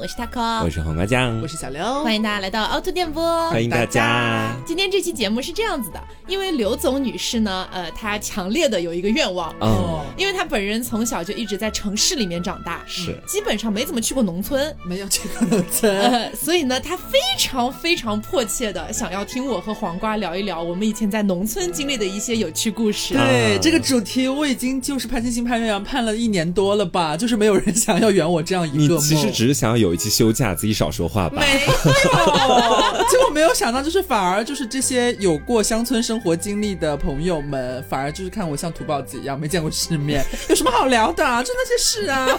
[0.00, 4.54] 我是 taco，我是黄瓜酱，我是小刘，欢迎大家来到凹凸电波，欢迎大家。
[4.64, 23.14] 今天这期节目是这样子的，因为刘总女士呢，呃，她强烈的有一个愿望，哦，因为他本人从小就一直在城市里面长大，是基本上没怎么去过农村，没有去过农村，呃，所以呢，他非常非常迫切的想要听我和黄瓜聊一聊我们以前在农村经历的一些有趣故事。
[23.14, 29.02] 对、啊这个主题，我已经就是盼星星盼月亮盼了一年多了吧，就是没有人想要圆我这样一个梦。
[29.02, 31.40] 其实只是想要有一期休假，自己少说话吧。
[31.40, 31.68] 没有，
[33.08, 40.07] 结果没有想到，就是反而就是这些有过乡村生活经历的朋友们，反而就是看我像土包子一样，没见过世面，
[40.48, 41.42] 有什么好聊的、啊？
[41.42, 42.26] 就那些事啊，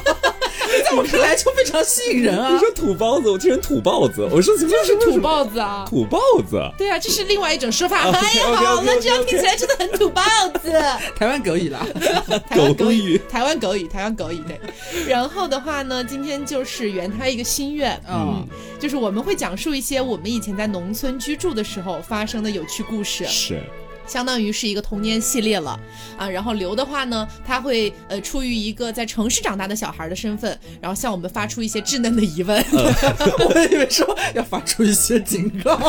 [0.85, 2.59] 在我看来就非常吸引人啊你。
[2.59, 5.85] 说土包子，我听成土豹子，我说就是土豹子啊。
[5.89, 6.19] 土豹
[6.49, 8.09] 子，对啊，这是另外一种说法。
[8.11, 10.21] 哎呀，好了，这样听起来真的很土豹
[10.61, 10.71] 子。
[11.17, 11.85] 台湾狗语啦，
[12.49, 14.59] 台湾狗语，台湾狗语，台湾狗语对。
[15.07, 18.47] 然后的话呢，今天就是圆他一个心愿，嗯，
[18.79, 23.61] 就是我们会讲述一些我们以前在农村居住的时候发生的有趣故事，是
[24.09, 25.79] 相当于是一个童年系列了
[26.17, 26.27] 啊。
[26.27, 35.79] 然后刘的话呢，他会呃出于一个在城市长大的小孩的身份，然后向我们发出一些稚嫩的疑问， 我以为说要发出一些警告。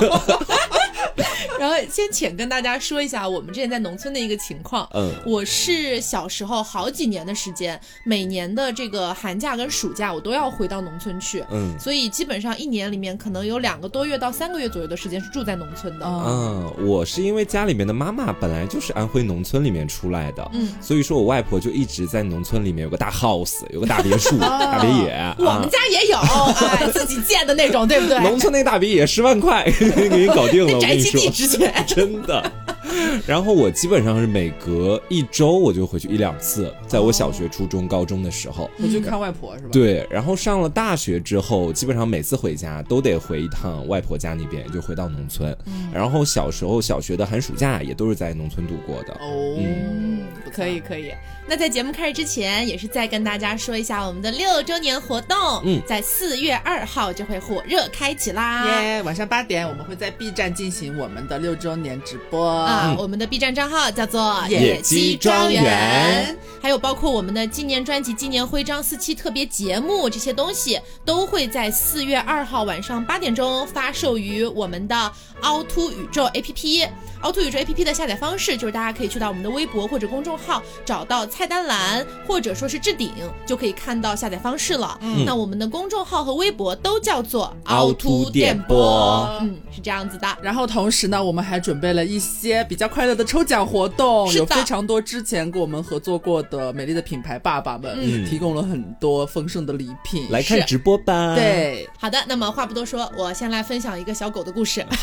[1.61, 4.89] 然后先浅跟大家说一下我们之前在农村的一个情况。
[4.95, 11.45] 嗯我是小时候好几年的时间，每年的这个寒假跟暑假，我都要回到农村去。
[11.51, 16.07] 嗯所以基本上一年里面可能有两个多月到三个月左右的时间是住在农村的。
[16.07, 25.35] 哦嗯，我是因为家里面的妈妈本来就是安徽农村里面出来的，嗯，所以说我外婆就一直在农村里面有个大 house，有个大别墅、大别野。
[25.37, 26.17] 我们啊家也有，
[26.79, 28.19] 哎，自己建的那种，对不对？
[28.21, 31.11] 农村那大别野十万块 给你搞定了，宅基。
[31.11, 31.73] 地值钱。
[31.87, 32.53] 真的。
[33.27, 38.71] 然后我基本上是每隔一周我就回去一两次，在我小学、初中、高中的时候。
[38.81, 45.57] 回去看外婆是吧？，对，然后上了大学之后，基本上每次回家都得回一趟外婆家那边，就回到农村。
[45.67, 49.13] 嗯然后小时候小学的寒暑假也都是在农村度过的。
[49.15, 50.23] 哦，嗯，
[50.55, 51.13] 可以可以。
[51.49, 58.67] 那在节目开始之前，也是再跟大家说一下我们的六周年活动，嗯在四月二号就会火热开启啦。
[58.67, 59.03] 耶！
[59.03, 76.89] 晚上八点我们会在 B 站进行我们的六周年直播啊，我们的 B 站账号叫做野鸡庄园，还有包括我们的纪念专辑、纪念徽章、四期特别节目这些东西，都会在四月二号晚上八点钟发售于我们的凹凸宇宙 APP。
[77.23, 83.13] 凹凸宇宙 APP 的下载方式就是大家可以去到我们的微博或者公众号，找到菜单栏或者说是置顶，
[83.45, 84.99] 就可以看到下载方式了。
[85.03, 90.27] 嗯那我们的公众号和微博都叫做凹凸电波嗯，是这样子的。
[90.41, 98.25] 然后同时呢，我们还准备了一些比较快乐的抽奖活动，有非常多之前跟我们合作过的美丽的品牌爸爸们，嗯。
[98.25, 100.29] 提供了很多丰盛的礼品。
[100.31, 104.87] 来看直播吧。，对，好的，那么话不多说，我先来分享一个小狗的故事。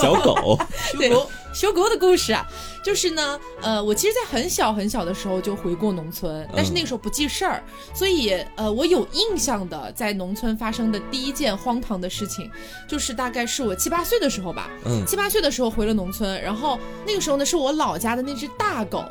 [0.00, 0.56] 小狗，
[0.96, 1.10] 对，
[1.52, 2.46] 修狗的故事啊，
[2.82, 7.62] 就是呢，呃，我其实，在很小很小的时候就回过农村，但是那个时候不记事儿，
[7.94, 12.50] 所以呃，我有印象的在农村发生的第一件荒唐的事情，
[12.86, 15.04] 就是大概是我七八岁的时候吧，嗯。
[15.06, 19.04] 七八岁的时候回了农村，然后那个时候呢，是我老家的那只大狗，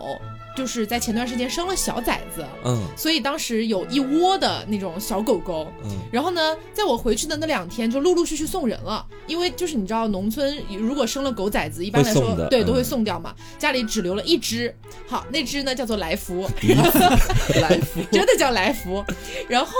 [0.57, 2.81] 就是在前段时间生了小崽子，嗯。
[2.97, 5.91] 所以当时有一窝的那种小狗狗，嗯。
[6.11, 13.35] 然后呢，在我回去的那两天，就陆陆续续送人了，因为就是你知道，农村如果生了狗崽子，一般来说对都会送掉嘛。
[13.59, 14.73] 家里只留了一只，
[15.07, 16.49] 好，那只呢叫做来福，
[17.61, 19.05] 来福，真的叫来福。
[19.47, 19.71] 然后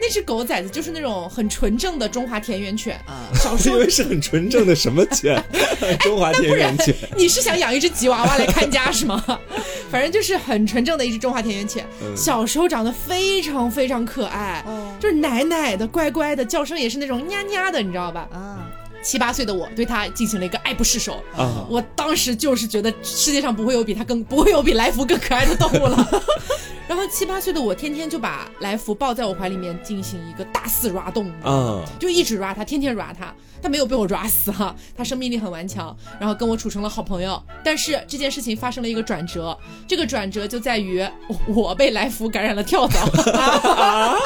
[0.00, 5.42] 那只狗崽子就是那种很纯正的中华田园犬，啊，我小时候以为是很纯正的什么犬，
[6.00, 6.94] 中华田园犬。
[7.16, 9.22] 你是想养一只吉娃娃来看家是吗？
[9.90, 12.16] 反正就是很纯正的一只中华田园犬，嗯。
[12.16, 14.96] 小时候长得非常非常可爱，哦。
[14.98, 18.26] 就是奶奶的、乖乖的，叫声也是那种 nha nha 的，你知道吧？
[18.32, 18.65] 啊，
[19.06, 21.22] 七八岁的我对他进行了一个爱不释手。
[21.36, 26.24] 啊我当时就是觉得世界上不会有比他更不会有比来福更可爱的动物了。
[26.88, 33.32] 然后七八岁的我天天就把来福抱在我怀里面进行一个大肆 ra 动，啊就一直 ra 它，天天 ra 它。
[33.62, 37.42] 它没有被我 ra 死哈，他生命力很顽强，然后跟我处成了好朋友。
[37.64, 39.58] 但是这件事情发生了一个转折，
[39.88, 41.04] 这个转折就在于
[41.46, 43.00] 我被来福感染了跳蚤。
[43.32, 44.16] 那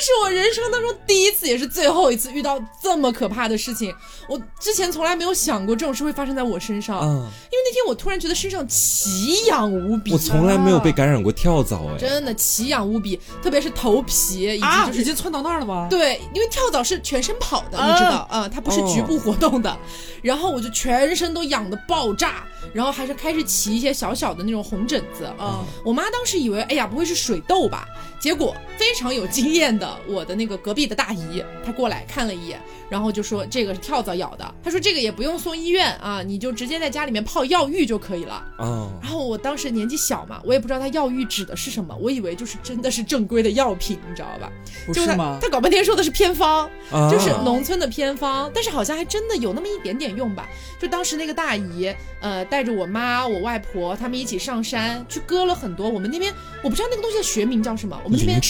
[0.00, 3.94] 是我人生当中第一次，也是最后一次遇到这么可怕的事情。
[4.28, 7.30] 我之前从来没有想过这种事会发生在我身上，因啊！
[7.30, 11.98] 为那天我突然觉得身上奇痒无比，我从来没有被感染过跳蚤哎。
[11.98, 15.86] 真的奇痒无比，特别是头皮以及啊，就是已经窜到那儿了吗？
[15.88, 19.76] 对，因为跳蚤是全身跑的，啊你知道啊、它不是局部活动的。
[20.22, 25.44] 然后我就全身都痒的爆炸，然后还是开始起一些小小的那种红疹子啊。
[25.44, 27.86] 啊，我妈当时以为，哎呀，不会是水痘吧？
[28.18, 32.58] 结果非常有经验的的我的那个隔壁的大姨，她过来看了一眼，
[32.88, 38.42] 然后就说这个是跳蚤咬的，她说这个也不用送医院啊，你就直接在家里面泡药浴就可以了。
[38.58, 44.50] 哦，然后我当时年纪小嘛，我也不知道它药浴指的是什么，我以为就是真的是正规的药品，你知道吧？
[44.88, 45.38] 就是他吗？
[45.40, 50.48] 他搞半天说的是偏方，啊就是农村的偏方，但是好像还真的有那么一点点用吧。
[50.80, 55.88] 就当时那个大姨，呃，带着我妈、我外婆他们一起上山去割了很多。
[55.88, 56.32] 我们那边
[56.62, 58.44] 我不知道那个东西的学名叫什么，我们那边 不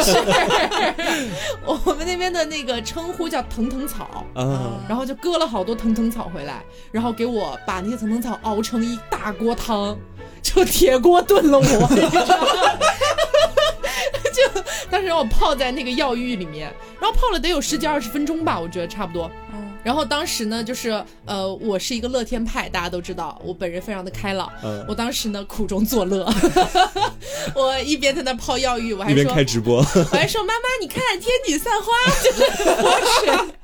[0.00, 0.16] 是，
[1.64, 4.24] 我们那边的那个称呼叫藤藤草。
[4.34, 6.62] 啊，然后就割了好多藤藤草回来，
[6.92, 9.98] 然后给我把那些藤藤草熬成一大锅汤，
[10.40, 11.64] 就铁锅炖了我？
[14.36, 14.42] 就
[14.88, 19.28] 当时让我泡在那个药浴里面，然后泡了得有十几二十分钟吧，我觉得差不多。
[19.86, 20.90] 然后当时呢，就是
[21.24, 24.50] 呃，我是一个乐天派，大家都知道，我本人非常的开朗。
[24.64, 26.28] 嗯我当时呢苦中作乐，
[27.54, 31.86] 我一边在那泡药浴，我还一边说开直播， 我还说妈妈，你看天女散花，
[32.20, 32.90] 就是活
[33.20, 33.54] 水。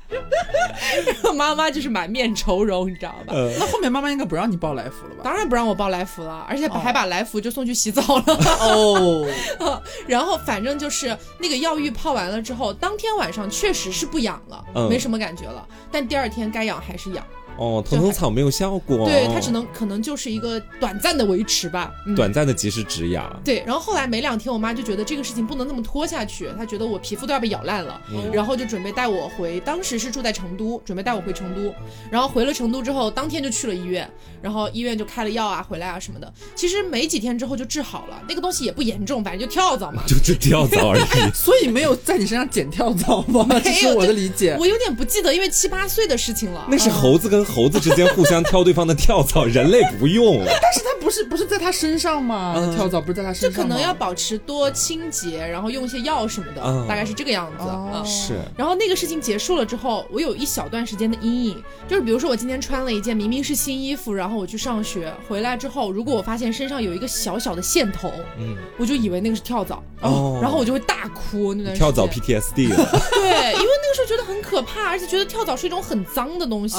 [1.05, 3.33] 然 后妈妈就是满面愁容，你知道吧？
[3.33, 5.21] 呃，那后面妈妈应该不让你抱来福了吧？
[5.23, 8.23] 当然不让我抱来福了，而且哦还把来福就送去洗澡了。
[8.59, 9.27] 哦，
[10.07, 15.67] 然后反正就是那个药浴泡完了之后，当天晚上确实是不痒了，嗯没什么感觉了。
[15.91, 17.25] 但第二天该痒还是痒，
[17.57, 21.91] 哦，藤藤草没有效果，对它只能可能就是一个短暂的维持吧。
[22.07, 23.41] 嗯短暂的及时止痒。
[23.43, 31.73] 对，然后后来没两天，我妈就觉得这个事情不能那么拖下去，她觉得我皮肤都要被咬烂了，嗯然后就准备带我回，当时是住在成都，准备带我回成都，
[32.11, 34.09] 然后回了成都之后，当天就去了医院，
[34.41, 36.31] 然后医院就开了药啊，回来啊什么的。
[36.55, 40.03] 其实没几天之后就治好了，那个东西也不严重，反正就跳蚤嘛。
[40.07, 41.01] 就就跳蚤而已。
[41.33, 43.45] 所以没有在你身上捡跳蚤吗？
[43.63, 44.55] 这是我的理解。
[44.59, 46.65] 我有点不记得，因为七八岁的事情了。
[46.69, 50.43] 那是猴子跟猴子之间互相挑对方的跳蚤，人类不用。
[50.45, 52.53] 但是它不是不是在它身上吗？
[52.57, 53.69] 嗯跳蚤不是在它就身上吗？
[53.69, 57.63] 可能要保持多清洁，然后用一些药什么的，嗯大概是这个样子。
[57.63, 71.91] 哦嗯是，然后那个事情结束了之后，我有一小段时间的阴影，就是比如说我今天穿了一件明明是新衣服，然后我去上学，回来之后，如果我发现身上有一个小小的线头，嗯，我就以为那个是跳蚤，哦然后我就会大哭那段时间。
[71.91, 72.75] 跳蚤 PTSD 了。
[73.13, 76.77] 对，因为那个时候觉得很可怕，而且觉得跳蚤是一种很脏的东西。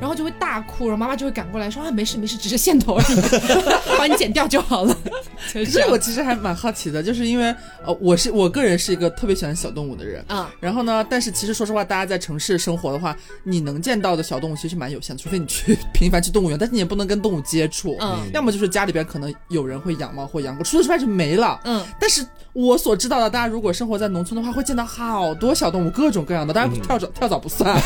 [0.00, 3.20] 然后就会大哭，然后妈妈就会赶过来说啊，没事没事，只是线头而已，
[3.98, 4.96] 帮你剪掉就好了。
[5.52, 10.24] 就可是这样是我其实还蛮好奇的，就是因为呃，我是我个人是一个特别喜欢小动物的人。
[10.28, 17.96] 啊，然后呢，但是其实说实话，大家在城市生活的话，你能见到的小动物其实蛮有限的，除非你去频繁去动物园，但是你也不能跟动物接触。
[18.00, 21.58] 嗯要么就是家里边可能有人会养猫或养狗，除此之外就没了。
[21.64, 26.52] 嗯，但是我所知道的，大家如果生活在农村的话，会见到好多小动物，各种各样的。
[26.52, 27.80] 当然跳蚤、跳蚤不算啊，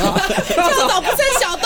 [0.48, 1.56] 跳蚤不算小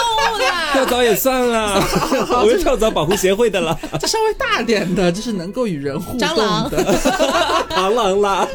[0.73, 0.85] 跳。
[0.85, 1.81] 蚤也算了，
[2.45, 6.95] 我是跳蚤保护协会的了，就稍微大点的，就是能够与人互蟑螂动的。
[7.75, 8.47] 螳螂啦。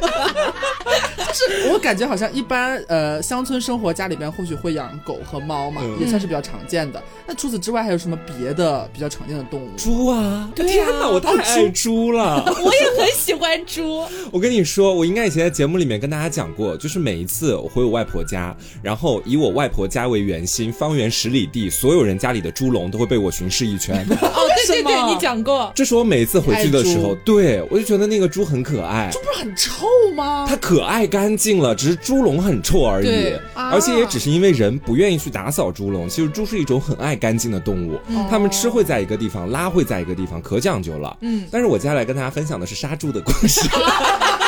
[1.31, 7.01] 就是我感觉好像一般呃乡村生活家里边或许会养狗和猫嘛，嗯也算是比较常见的。
[7.27, 9.69] 那除此之外还有什么别的比较常见的动物？
[9.77, 10.49] 猪啊！
[10.55, 12.43] 对啊天哪，我太爱猪了。
[12.63, 24.05] 我也很喜欢猪，我跟你说，我应该以前在节目里面跟大家讲过，就是每一次我回我外婆家，然后以我外婆家为圆心，方圆十里地，所有人家里的猪笼都会被我巡视一圈。
[24.21, 25.71] 哦，对对对，你讲过。
[25.73, 29.09] 这是我每一次回去的时候，对我就觉得那个猪很可爱。
[29.11, 30.45] 猪不是很臭吗？
[30.47, 36.07] 它可爱干净了，只是猪笼很臭而已而且也只是因为人不愿意去打扫猪笼。
[36.07, 37.99] 其实猪是一种很爱干净的动物，
[38.29, 41.17] 它们吃会在一个地方，拉会在一个地方，可讲究了。
[41.21, 43.61] 嗯，但是我接下来跟大家分享的是杀猪的故事。
[43.61, 43.79] 因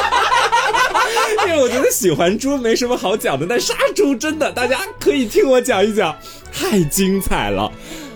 [1.57, 6.15] 我觉得喜欢猪没什么好讲的，但杀猪真的，大家可以听我讲一讲，
[6.51, 7.71] 太精彩了。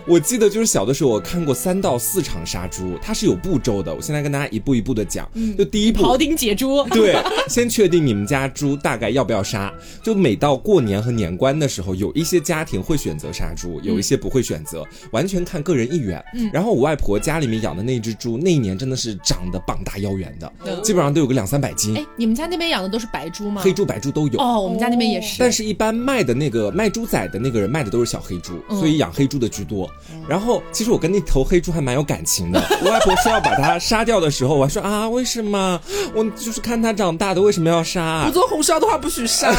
[0.08, 3.94] 我记得就是小的时候，我看过三到四场杀猪，它是有步骤的。
[3.94, 5.28] 我现在跟大家一步一步的讲。
[5.58, 7.16] 就第一步，庖丁解猪，对，
[7.50, 9.74] 先确定你们家猪大概要不要杀。
[10.04, 16.24] 就每到过年和年关的时候，有一些家庭会选择杀猪，有一些不会选择，完全看个人意愿。
[16.36, 23.62] 嗯然后我外婆家里面养的那只猪，那一年真的是长得膀大腰圆的，嗯基本上都有个两三百斤，哎，你们家那边养的都是白猪吗？
[23.64, 24.40] 黑猪、白猪都有。
[24.40, 25.38] 哦，我们家那边也是。
[25.40, 29.90] 但是，一般卖的那个卖猪仔的那个人卖的都是小黑猪，嗯所以养黑猪的居多。
[30.28, 32.62] 然后，其实我跟那头黑猪还蛮有感情的。
[32.84, 35.80] 我外婆说要把它杀掉的时候，我还说啊，为什么？
[36.14, 38.32] 我就是看它长大的，为什么要杀不？
[38.32, 39.54] 做红烧的话不许杀。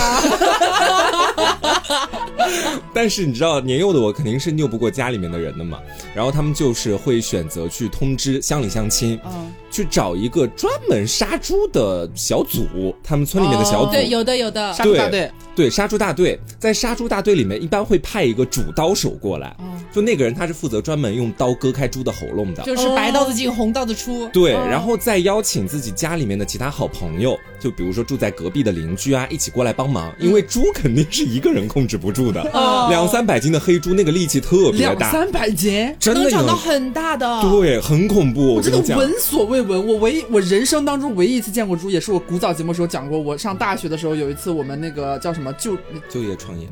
[2.93, 5.79] 但是你知道，年幼的我肯定是拗不过家里面的人的嘛。
[6.15, 13.91] 然后他们就是会选择去通知乡里乡亲，嗯，去找一个专门杀猪的小组，他们村里面的小组。
[13.91, 22.63] 哦对，有的有的杀，猪大队，对，杀猪大队在杀猪大队里面一般会派一个主刀手过来，哦就那个人他是负责专门用刀割开猪的喉咙的。
[22.65, 24.29] 就是白刀子进红刀子出。
[24.29, 35.95] 对，哦然后再邀请自己家里面的其他好朋友，就比如说住在隔壁的邻居啊，一起过来帮忙，因为猪肯定是一个人控制不住的，哦 两三百斤的黑猪那个力气特别大，两三百斤。
[35.99, 37.43] 真的长到很大的。
[37.43, 38.47] 对，很恐怖。
[38.47, 43.19] 我我真的闻所未闻，我唯一我人生当中唯一一次见过猪，也是我古早节目时候讲过。
[43.19, 45.77] 我上大学的时候有一次，我们那个叫什么就
[46.09, 46.67] 就业创业，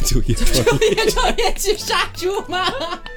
[0.04, 2.72] 就业创业，别创业去杀猪吗？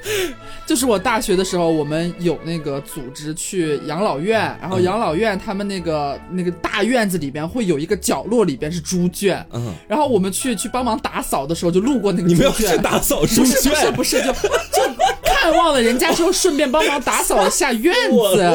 [0.66, 18.54] 就是我大学的时候，我们有那个组织去养老院，然后嗯养老院他们那个那个大院子里边会有一个角落里边是猪圈，嗯，然后我们去去帮忙打扫的时候，就路过那个你们要猪圈去打扫猪不是不是圈，不是，就就看望了人家之后，顺便帮忙打扫了下院 子。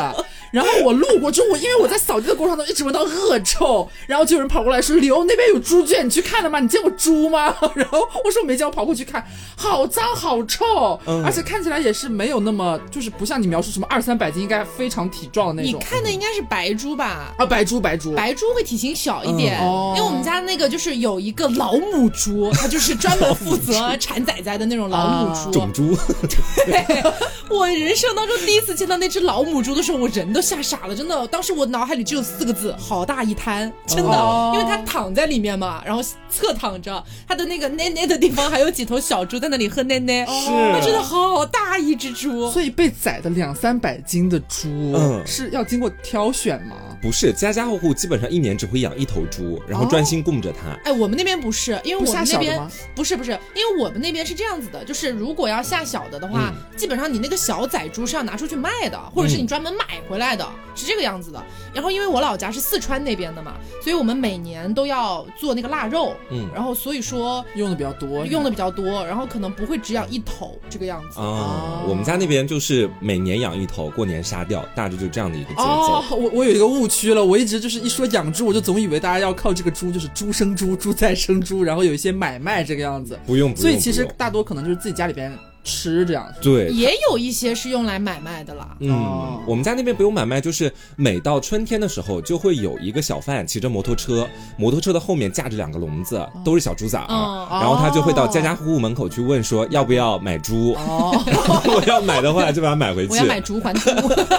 [0.51, 6.59] 然后我路过之后，我因为我在扫地的过程中一直闻到恶臭，然后就有人跑过来说：“刘那边有猪圈，你去看了吗？
[6.59, 9.25] 你见过猪吗？” 然后我说没见，我跑过去看，
[9.55, 15.83] 好脏好臭，嗯而且看起来也是没有那么，就是不像你描述什么二三百斤，应该非常体壮的那种你。
[15.83, 17.33] 看的应该是白猪吧？
[17.37, 25.51] 啊，白猪白猪，白猪会体型小一点，嗯哦因为我们家那个就是有一个老母猪，它就是专门负责产崽崽的那种老母猪。
[25.51, 25.95] 种猪，
[26.65, 27.03] 对，
[27.49, 31.27] 我人生当中第一次见到那只老母猪的时候，我人都吓傻了，真的。
[31.27, 42.49] 当时我脑海里只有四个字：好大一滩，真的，哦因为他躺在里面嘛，然后侧躺着，他的那个奶奶的地方还有几头小猪在那里喝奶奶，是那真的好大一只猪。
[42.51, 46.75] 所以被宰的两三百斤的猪，嗯是要经过挑选吗？
[47.01, 50.77] 不是家家户户基本上一年只会养一头猪，然后专心供着它。
[50.83, 52.71] 哎，我们那边不是，因为我们那边小的吗？
[52.95, 61.43] 不是不是，因为我们那边是这样子的，就是如果要下小的的话，基本上你那个小仔猪是要拿出去卖的，或者是你专门买回来的，是这个样子的。
[61.73, 63.53] 然后因为我老家是四川那边的嘛，
[63.83, 71.19] 所以我们每年都要做那个腊肉，嗯然后所以说用的比较多，用的比较多，然后可能不会只养一头这个样子。
[71.19, 75.63] 啊哦，我们家那边就是每年养一头，过年杀掉，大致就这样的一个节奏。
[75.63, 85.31] 哦，我我有一个误区了，我一直就是一说养猪，我就总以为大家要靠这个猪就是猪生猪，猪再生猪，然后有一些买卖这个样子，不用，不用所以其实大多可能就是自己家里边
[85.63, 86.27] 吃这样。
[86.41, 86.69] 对。
[86.69, 88.75] 也有一些是用来买卖的啦。
[88.79, 101.11] 嗯哦，我们家那边不用买卖，就是每到春天的时候，就会有一个小贩骑着摩托车，摩托车的后面架着两个笼子，都是小猪崽儿，嗯然后他就会到家家户户门口去问说要不要买猪，哦，
[101.75, 103.11] 我要买的话就把它买回去。
[103.11, 103.89] 我要买猪还猪，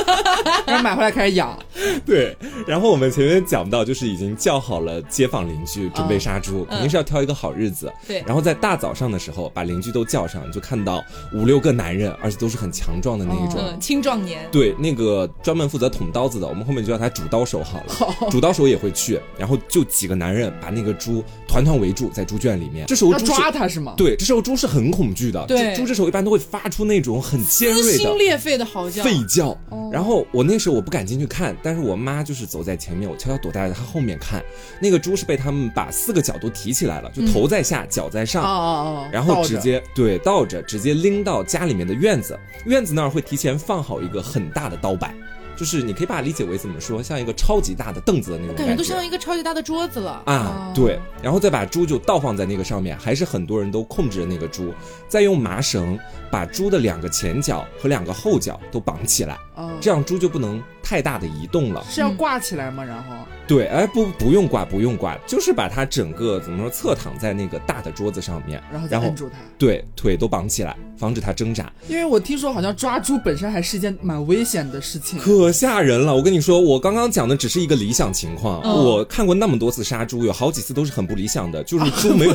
[0.67, 1.59] 然后买回来开始养，
[2.07, 2.37] 对，
[2.67, 7.93] 然后我们前面讲到，就是已经叫好了街坊邻居准备杀猪，肯定是要挑一个好日子。
[8.07, 13.57] 对然后在大早上的时候，把邻居都叫上，就看到五六个男人，而且都是很强壮的那一种。
[13.59, 14.47] 嗯，青壮年。
[14.51, 18.31] 对，那个专门负责捅刀子的，我们后面就叫他主刀手好了。
[18.31, 22.87] 主刀手也会去，然后就几个男人把那个猪团团围住在猪圈里面。
[22.87, 23.95] 这时候猪抓他是吗？
[23.97, 25.45] 对，这时候猪是很恐惧的。
[25.47, 29.49] 对猪猪这时候一般都会发出那种很尖锐的撕心裂肺的嚎叫，吠叫。
[29.71, 34.41] 哦然后我那时候我不敢进去看，但是我妈就是走在前面，我悄悄躲在她后面看。
[34.81, 38.41] 那个猪是被他们把四个角都提起来了，就头在下，脚在上。
[38.45, 39.09] 哦哦哦！
[39.11, 45.15] 然后直接对倒着，直接拎到家里面的院子，院子那儿会提前放好一个很大的刀板，
[45.57, 48.83] 就是你可以把它理解为怎么说，像一个超级大的凳子的那种感感觉。
[48.83, 50.23] 都像一个超级大的桌子了。
[50.27, 54.73] 啊哦，对，然后再把猪就倒放在那个上面，还是很多人都控制着那个猪，
[55.09, 55.99] 再用麻绳
[56.31, 61.85] 把猪的两个前脚和两个后脚都绑起来，啊，这样猪就不能太大的移动了。
[61.89, 62.83] 是要挂起来吗？
[62.83, 63.15] 然后
[63.47, 69.37] 对，哎，不，不用挂，不用挂，就是把它整个怎么说，侧躺在那个大的桌子上面，然后再然后摁住它。
[69.57, 71.73] 对，腿都绑起来，防止它挣扎。
[71.87, 75.17] 因为我听说好像抓猪本身还是一件蛮危险的事情。
[75.21, 76.13] 可吓人了！
[76.13, 78.61] 我跟你说，我刚刚讲的只是一个理想情况。
[78.65, 82.35] 嗯我看过那么多次杀猪，有好几次都是很不理想的，就是猪没有，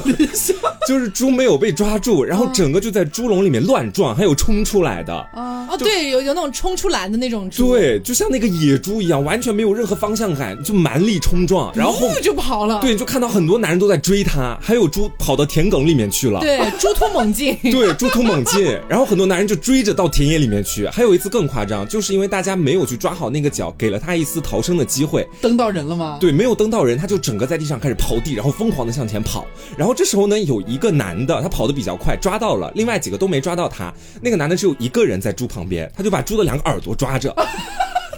[0.87, 5.13] 就是猪没有被抓住，然后整个就在猪笼里面乱撞，还有冲出来的。
[5.33, 12.79] 啊，哦，对，有有那种冲出栏的那种猪，，对，就像那个野猪一样，完全没有任何方向感，就蛮力冲撞，然后后就跑了。
[12.81, 16.39] 对，就看到很多男人都在追它，还有猪跑到田埂里面去了。
[16.39, 17.57] 对，猪突猛进。
[17.63, 20.87] 对，猪突猛进，然后很多男人就追着到田野里面去。
[20.87, 25.27] 还有一次更夸张，就是因为大家没有去抓好那个脚，给了他一丝逃生的机会。
[25.41, 26.17] 蹬到人了吗？
[26.19, 29.45] 对，没有蹬到人，他就整个在地上开始刨地，然后疯狂的向前跑。
[29.77, 33.93] 然后这时候呢，有一一个男的，他跑得比较快，抓到了，另外几个都没抓到他。
[34.21, 37.33] 那个男的只有一个人在猪旁边，他就把猪的两个耳朵抓着。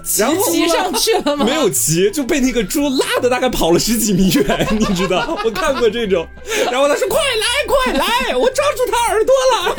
[0.18, 1.46] 然后骑上去了吗？
[1.46, 5.38] 没有骑，就被那个猪拉的大概跑了十几米远，你知道？
[5.46, 6.27] 我看过这种。
[6.72, 9.77] 然后他说：“快来，快来，我抓住他耳朵了！”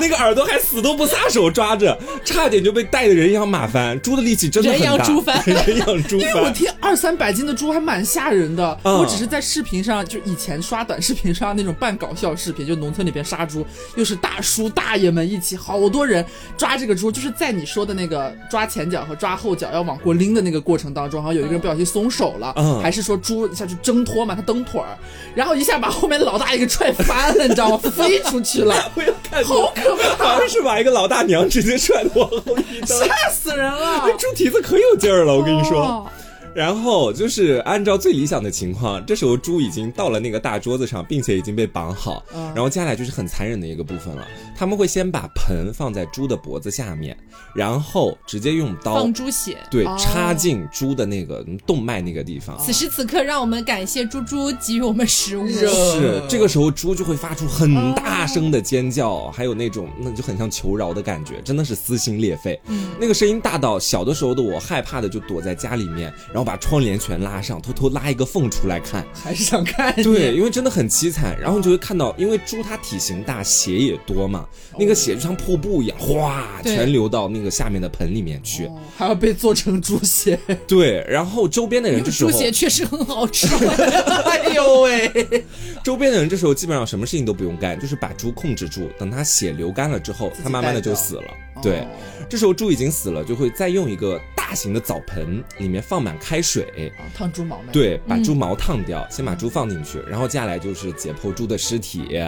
[0.00, 4.00] 那个耳朵还死都不撒手抓着，差点就被带的人仰马翻。
[4.00, 6.50] 猪的力气真的很大，人仰猪翻人仰猪翻因为我。
[6.54, 13.66] 听二三百斤的猪还蛮吓人的，嗯我只是在视频上，就以前刷短视频刷那种半搞笑视频，就农村里边杀猪，
[13.96, 16.24] 又是大叔大爷们一起，好多人
[16.56, 24.96] 抓这个猪，就是在你说的那个抓前脚和抓后脚要往过拎的那个过程当中，好像有一个人不小心松手了，嗯还是说猪一下去挣脱嘛，他蹬腿儿，
[25.34, 27.78] 然后一下把后面老大爷给踹翻了，你知道吗？
[27.90, 32.38] 飞出去了， 我有看好，可怕，好像是把一个老大娘直接踹的往后
[32.70, 32.98] 一蹬。
[32.98, 34.12] 吓死人了那！
[34.16, 35.82] 猪蹄子可有劲儿了，我跟你说。
[35.82, 36.06] 哦
[36.54, 42.24] 然后就是按照最理想的情况，这时候猪已经到了那个大桌子上，并且已经被绑好。
[42.34, 44.24] 嗯然后接下来就是很残忍的一个部分了，
[44.56, 47.16] 他们会先把盆放在猪的脖子下面，
[47.54, 49.58] 然后直接用刀放猪血。
[49.70, 52.56] 对哦插进猪的那个动脉那个地方。
[52.58, 55.48] 此时此刻，让我们感谢猪猪给予我们食物。
[55.48, 62.60] 是这个时候，猪就会发出很大声的尖叫，还有那种那就很像求饶的感觉，真的是撕心裂肺。
[62.68, 69.04] 嗯那个声音大到小的时候的我害怕的就躲在家里面，然后把窗帘全拉上，偷偷拉一个缝出来看。
[69.12, 71.38] 还是想看对，，因为真的很凄惨。
[71.40, 74.46] 然后你就会看到，因为猪它体型大，血也多嘛，
[74.78, 78.66] 那个血就像瀑布一样，哗，全流到那个下面的盆里面去。
[78.66, 83.48] 哦还要被做成猪血，对，然后周边的人这时候猪，血确实很好吃。
[84.26, 85.44] 哎呦喂！
[85.82, 91.24] 周边的人这时候基本上什么事情都不用干，就是把猪控制住，等它血流干了之后它慢慢的就死了。
[91.62, 91.86] 对哦，
[92.28, 96.92] 这时候猪已经死了，就会再用一个大型的澡盆，里面放满开水。
[96.98, 102.18] 啊烫猪毛吗。，对，把猪毛烫掉，先把猪放进去，然后接下来就是解剖猪的尸体。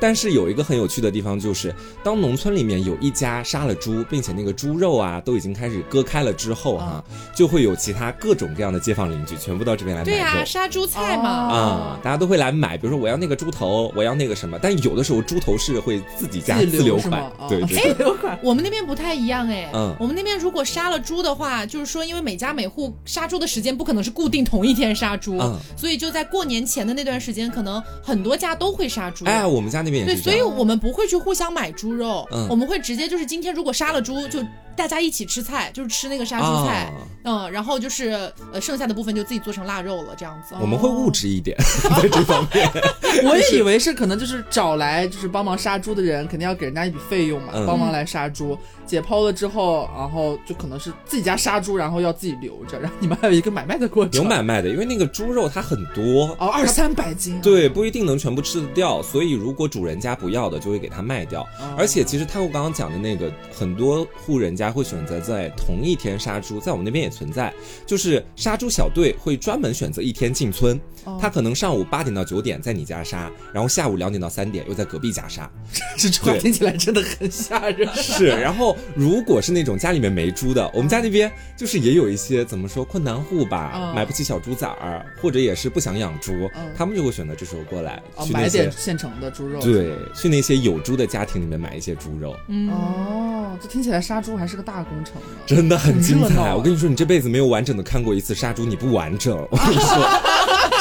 [0.00, 7.04] 但是有一个很有趣的地方，就是当农村里面有一家杀了猪，并且那个猪肉啊都已经开始割开了之后哈、
[7.34, 10.16] 就会有其他各种各样的街坊邻居全部到这边来买肉。
[10.16, 11.30] 对呀、杀猪菜嘛。
[11.30, 17.30] 啊、大家都会来买，比如说我要那个猪头，我要那个什么，但有的时候猪头是会自己加自留款？
[17.48, 17.92] 对啊对对。
[17.92, 18.38] 自留款。
[18.42, 29.24] 我们那边不太一样哎，嗯我们那边如果杀了猪的话，就是说，因为每家每户杀猪的时间不可能是固定同一天杀猪，嗯所以就在过年前的那段时间，可能很多家都会杀猪。
[29.26, 30.20] 哎，我们家那边也对。
[30.20, 34.40] 所以我们不会去互相买猪肉，嗯我们会直接就是今天如果杀了猪，就
[34.76, 36.92] 大家一起吃菜，就是吃那个杀猪菜，啊
[37.24, 40.54] 嗯，然后就是呃剩下的部分就自己做成腊肉了，这样子。
[40.60, 41.56] 我们会物质一点，
[42.00, 42.68] 在这方面。
[43.24, 48.56] 我也以为是可能就是找来就是帮忙杀猪的人，肯定要给人家一笔费用嘛，嗯帮忙来杀猪。
[48.86, 54.20] 解剖了之后，然后就可能是自己家杀猪，然后要自己留着，然后你们还有一个买卖的过程。
[54.20, 56.36] 有买卖的，因为那个猪肉它很多。
[56.40, 57.40] 哦，二三百斤、啊。
[57.40, 61.42] 对，不一定能全部吃得掉，所以如果主人家不要的，就会给他卖掉。
[61.42, 67.52] 哦而且其实他我刚刚讲的那个，很多户人家会选择在同一天杀猪，在我们那边也存在，
[67.86, 75.50] 就是杀猪小队会专门选择一天进村，哦他可能上午八点到九点在你家杀，然后下午两点到三点又在隔壁家杀。
[75.96, 77.88] 这句话听起来真的很吓人。
[77.94, 89.60] 是，然后如果是那种家里面没猪的，我们家那边就是也有一些怎么说困难户吧，嗯买不起小猪崽儿，或者也是不想养猪，嗯他们就会选择这时候过来、哦，去买点现成的猪肉。
[89.60, 95.38] 对，去那些有猪的家庭里面买一些猪肉，嗯，哦，这听起来杀猪还是个大工程呢。
[95.46, 96.54] 真的很精彩。
[96.54, 99.36] 我跟你说，你这辈子没有完整的看过一次杀猪，你不完整。
[99.50, 100.20] 我跟你说。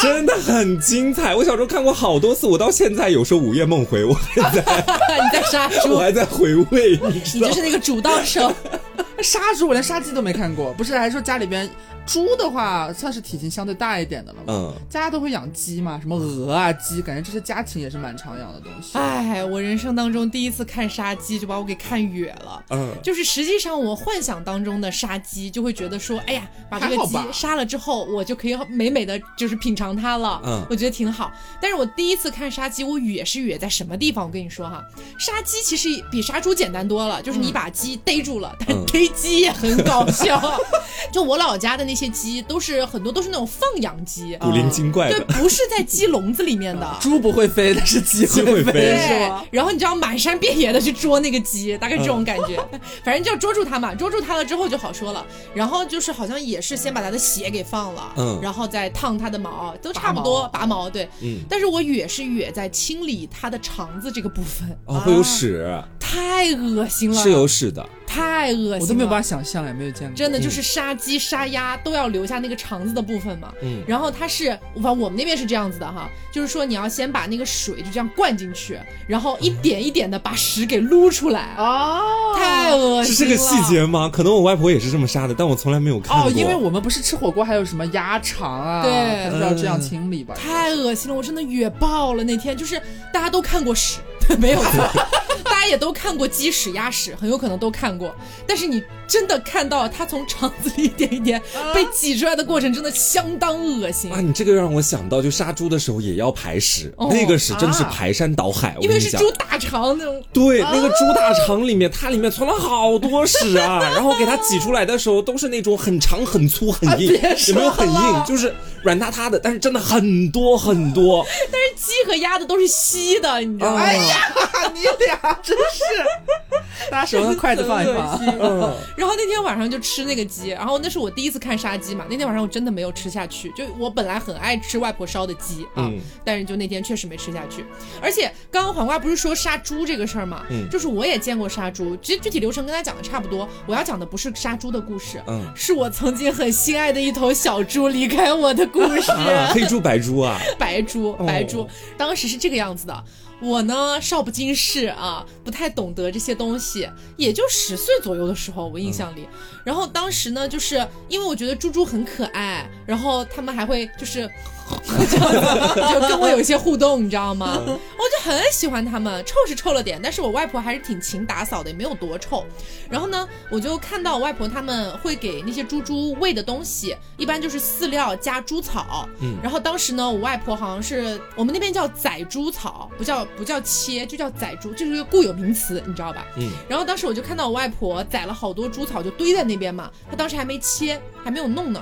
[0.02, 8.54] 真的很精彩，我小时候看过好多次，我到现在有时候午夜梦回，我还在， 你在杀猪我，还在回味，你你就是那个主刀手。
[9.22, 11.70] 杀猪我连杀鸡都没看过，不是还说家里边
[12.12, 14.44] 猪的话算是体型相对大一点的了吗？
[14.48, 18.98] 嗯，家家都会养鸡嘛，什么鹅啊鸡，感觉这些家禽也是蛮常养的东西。
[18.98, 22.64] 哎，我人生当中第一次看杀鸡，就把我给看哕了。
[22.72, 30.42] 嗯就是实际上我幻想当中的杀鸡，就会觉得说，哎呀，把这个鸡杀了之后，我就可以美美的就是品尝它了。
[30.44, 31.32] 嗯我觉得挺好。
[31.62, 34.26] 但是我第一次看杀鸡，我哕是哕在什么地方？
[34.26, 34.84] 我跟你说哈，
[35.20, 40.60] 杀鸡其实比杀猪简单多了，就是你把鸡逮住了，但嗯 逮鸡也很搞笑。
[41.14, 46.98] 就我老家的那些鸡，都是很多都是那种放养鸡，古灵精怪对，不是在鸡笼子里面的。
[47.02, 52.58] 猪不会飞，但是鸡鸡会飞对？，然后你就要满山遍野的去捉那个鸡，大概这种感觉。
[53.04, 55.26] 反正就要捉住它嘛，捉住它了之后就好说了。
[55.54, 61.10] 然后就是好像也是先把它的血给放了，嗯然后再烫它的毛，都差不多拔毛对。
[61.22, 67.88] 嗯，但是我哕是哕在清理它的肠子这个部分，哦，会有屎，太恶心了，是有屎的。
[68.10, 70.16] 太恶心了，我都没有办法想象，也没有见过。
[70.16, 73.54] 真的就是杀鸡杀鸭都要留下那个肠子的部分嘛。
[73.62, 83.16] 嗯然后它是，反正我们那边是这样子的哈，就是说你要先把那个水就这样灌进去，然后一点一点的把屎给撸出来，哦，太恶心了。
[83.16, 84.10] 是这个细节吗？
[84.12, 86.30] 可能我外婆也是这么杀的，但我从来没有看过。
[86.30, 90.34] 哦，因为我们不是吃火锅还有什么鸭肠啊，对它就是要这样清理吧？
[90.36, 92.24] 太恶心了，我真的哕爆了。
[92.24, 92.82] 那天就是
[93.14, 94.00] 大家都看过屎，
[94.40, 94.90] 没有错，
[95.44, 98.16] 大家也都看过鸡屎、鸭屎，很有可能都看过。
[98.48, 101.42] 但是你真的看到它从肠子里一点一点
[101.74, 104.12] 被挤出来的过程，真的相当恶心。
[104.12, 108.76] 啊，你这个让我想到，就杀猪的时候也要排屎，哦那个屎真的是啊排山倒海。
[108.78, 121.26] 我因为是猪大肠那种，对，那个猪大肠里面，它里面存了好多屎啊，然后给它挤出来的时候，都是那种很长、很粗、很硬，也没有很硬，就是软塌塌的，但是真的很多很多。
[121.52, 123.82] 但是鸡和鸭的都是稀的，你知道吗？
[123.82, 124.34] 哎呀，
[124.74, 128.20] 你俩 真是，大家手上筷子放一放。
[128.40, 132.06] 嗯，然后那天晚上就吃那个鸡，然后那是我第一次看杀鸡嘛。
[132.10, 137.66] 那天晚上我真的没有吃下去，就我本来很爱吃外婆烧的鸡啊，嗯但是就那天确实没吃下去。
[138.02, 143.48] 而且刚刚黄瓜不是说杀猪这个事儿嘛，嗯就是我也见过杀猪，其实具体流程跟他讲的差不多。
[143.66, 149.12] 我要讲的不是杀猪的故事，嗯是我曾经很心爱的一头小猪离开我的故事。
[149.12, 153.04] 啊，黑猪白猪啊， 白猪，白猪，哦当时是这个样子的。
[153.42, 159.28] 我呢少不经事啊，不太懂得这些东西，也就十岁左右的时候，我印象里。
[159.66, 164.30] 然后当时呢，就是因为我觉得猪猪很可爱，然后他们还会就是，
[165.94, 167.58] 就跟我有一些互动，你知道吗？
[167.66, 172.46] 我就很喜欢他们，臭是臭了点，但是我外婆还是挺勤打扫的，也没有多臭。
[172.90, 179.08] 然后呢，我就看到我外婆他们会给那些猪猪喂的东西，一般就是饲料加猪草。
[179.22, 186.26] 嗯然后当时呢，我外婆好像是我们那边叫宰猪草，不叫不叫切，就叫宰猪，就是一个固有名词，你知道吧？
[186.38, 191.82] 嗯，然后当时我就看到我外婆宰了好多猪草，就堆在那边嘛，她当时还没切，还没有弄呢。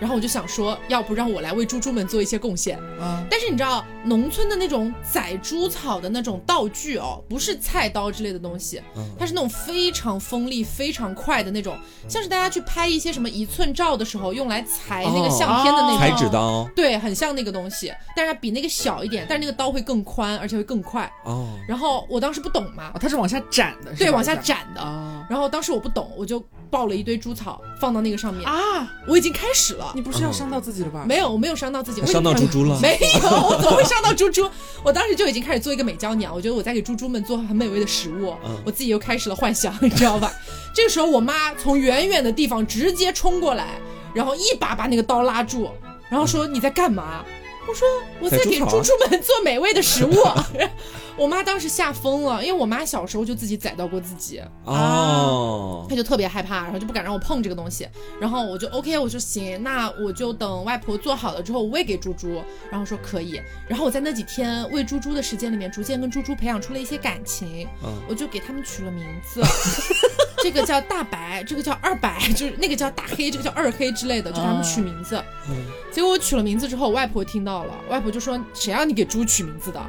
[0.00, 2.78] 然后我就想说，要不让我来为猪猪们做一些贡献。
[3.00, 11.76] 嗯，但是你知道，农村的那种宰猪草的那种道具哦，不是菜刀之类的东西，嗯它是那种非常锋利、非常快的那种，
[12.08, 15.98] 像是大家去拍一些什么一寸照的时候用来裁那个相片的那种。
[15.98, 21.10] 裁纸刀对，很像那个东西，但是它比那个小一点，但是那个刀会更宽，而且会更快。
[21.24, 24.80] 哦，然后我当时不懂嘛啊，，它是往下斩的，对，往下斩的。
[24.80, 28.88] 啊然后当时我不懂，我就抱了一堆猪草放到那个上面，啊！
[29.06, 30.02] 我已经开始了你。
[30.02, 31.04] 不是要伤到自己了吧？
[31.06, 34.48] 没有，我没有伤到自己，我伤到猪猪了没有，我怎么会伤到猪猪？
[34.82, 40.32] 我当时就已经开始做一个美娇娘，我觉得我在给猪猪们做很美味的食物，嗯我自己又开始了幻想，你知道吧？
[40.74, 43.80] 这个时候，我妈从远远的地方直接冲过来，
[44.14, 45.70] 然后一把把那个刀拉住，
[46.08, 47.24] 然后说：“你在干嘛？”
[47.68, 47.86] 我说
[48.20, 50.12] ：“我在给猪猪们做美味的食物。
[51.18, 57.88] ”我妈当时吓疯了，因为我妈小时候就自己宰到过自己，哦，她就特别害怕，然后就不敢让我碰这个东西。
[58.20, 62.40] 然后我就 OK，我说行，那我就等外婆做好了之后我喂给猪猪。
[62.70, 63.40] 然后说可以。
[63.66, 69.42] 然后我在那几天喂猪猪的时间里面，逐渐跟猪猪培养出了一些感情，嗯我就给他们取了名字。
[70.40, 75.20] 这个叫大白，这个叫二白，就是那个叫大黑，这个叫二黑之类的，就给他们取名字。
[75.50, 75.56] 嗯
[75.90, 79.80] 结果我取了名字之后，我外婆听到了，外婆就说：“谁让你给猪取名字的？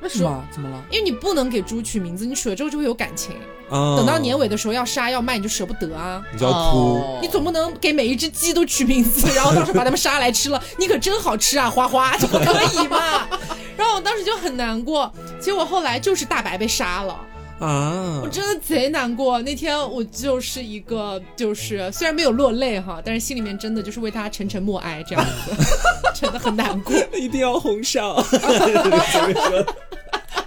[0.00, 0.44] 为什么？
[0.52, 0.82] 怎么了？
[0.90, 3.34] 因为你不能给猪取名字，你取了之后就会有感情。
[3.70, 6.22] 啊等到年尾的时候要杀要卖，你就舍不得啊。
[6.32, 13.28] 你就要哭，哦你总不能给每一只鸡都取名字，然后到时候把它们杀来吃了，你可真好吃啊，花花，可以嘛？
[13.76, 17.20] 然后我当时就很难过，结果后来就是大白被杀了，
[17.58, 19.40] 啊我，真的贼难过。
[19.42, 25.52] 那天我就是一个，就是虽然没有落泪哈，但是心里面真的就是为他沉沉默哀这样子，
[26.14, 26.94] 真的很难过。
[27.18, 28.22] 一定要红烧。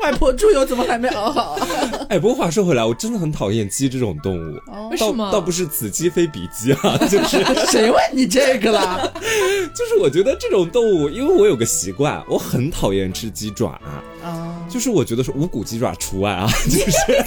[0.02, 1.60] 外婆猪油怎么还没熬好？
[2.10, 4.60] 哎，不过话说回来，我真的很讨厌鸡这种动物。
[4.68, 5.32] 倒为什么？
[5.32, 9.00] 倒不是此鸡非彼鸡啊， 就是 谁问你这个啦？
[9.74, 13.80] 就是我觉得这种动物，因为我有个习惯，我很讨厌吃鸡爪，
[14.24, 17.26] 啊，就是我觉得是无骨鸡爪除外啊，就是？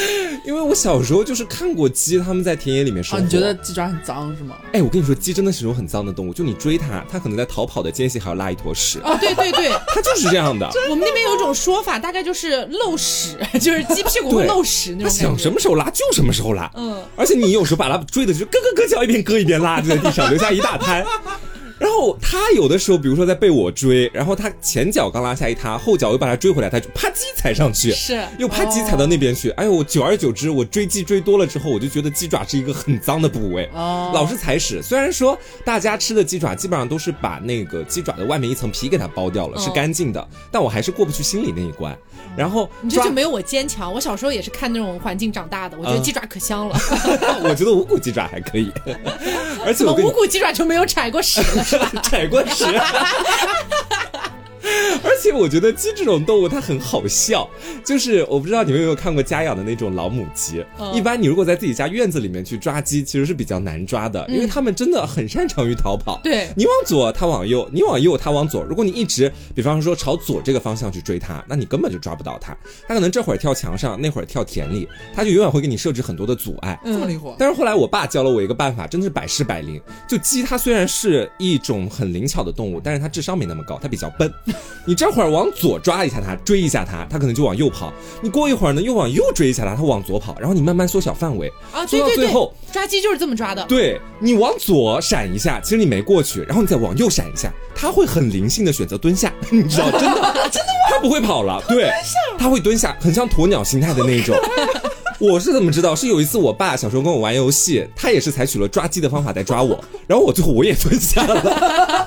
[0.44, 3.24] 因为我小时候就是看过鸡，他们在田野里面生哦，活。
[3.24, 3.54] 你觉得？
[3.56, 4.56] 鸡爪很脏是吗？
[4.72, 10.68] 哎，我跟你说，鸡真的是种很脏的动物，就你追它，它可能在逃跑的间隙还要拉一坨屎，哦，对对对， 它就是这样的。
[10.90, 15.42] 我们那边有一种说法，大概就是漏屎，就是鸡屁股会漏屎那它想种感觉。
[15.42, 21.04] 什么时候拉就什么时候拉，嗯，而且你有时候把它追的就咯咯咯叫，一边割一边拉，就在地上留下一大滩。
[21.86, 29.50] 然后后它有的时候，比如说在被我追，然后他前脚刚拉下一塌，后脚又把他追回来，他就啪叽踩上去，是又啪叽踩到那边去。
[29.50, 33.68] 哎呦，我久而久之，我追鸡追多了之后，我就觉得鸡爪是一个很脏的部位。
[33.72, 34.82] 哦老是踩屎。
[34.82, 41.96] 虽然说大家吃的鸡爪基本上都是把那个鸡爪的外面一层皮给它剥掉了，嗯是干净的，但我还是过不去心里那一关。
[42.36, 43.92] 然后你这就没有我坚强。
[43.92, 46.78] 我小时候也是看那种环境长大的，我觉得 嗯鸡爪可香了。
[47.42, 48.70] 我觉得无骨鸡爪还可以，
[49.64, 51.64] 而且无骨鸡爪就没有踩过屎了
[52.02, 52.64] 踩过屎。
[55.04, 57.48] 而且我觉得鸡这种动物它很好笑，
[57.84, 60.64] 就是我不知道你们有没有看过家养的那种老母鸡。
[60.78, 66.18] 嗯一般你如果在自己家院子里面去抓鸡，其实是比较难抓的，因为它们真的很擅长于逃跑。
[66.22, 68.62] 对你往左，它往右；你往右，它往左。
[68.62, 72.56] 如果你一直，比方说朝左这个方向去追它，那你根本就抓不到它。
[72.88, 76.78] 它可能这会儿跳墙上，那会儿跳田里，它就永远会给你设置很多的阻碍。
[76.84, 79.80] 这么灵活，但是后来我爸教了我一个办法，真的是百试百灵。
[80.08, 84.32] 就鸡它虽然是一种很灵巧的动物，但是它智商没那么高，它比较笨。
[84.84, 87.92] 你这会儿往左抓一下它，追一下它，它可能就往右跑。
[88.20, 90.36] 你过一会儿呢，又往右追一下它，它往左跑。
[90.38, 93.64] 然后你慢慢缩小范围，啊，缩对对对到最后，，抓鸡就是这么抓的。
[93.64, 100.14] 对你往左闪一下，其实你没过去，然后你再往右闪一下，它会很灵性的选择蹲下， 你知道，真的，
[100.50, 100.88] 真的吗？
[100.88, 101.90] 它不会跑了，对，
[102.38, 104.36] 它会蹲下，很像鸵鸟形态的那种。
[105.18, 105.96] 我是怎么知道？
[105.96, 112.05] 是有一次我爸小时候跟我玩游戏，他也是采取了抓鸡的方法在抓我，然后我最后我也蹲下了，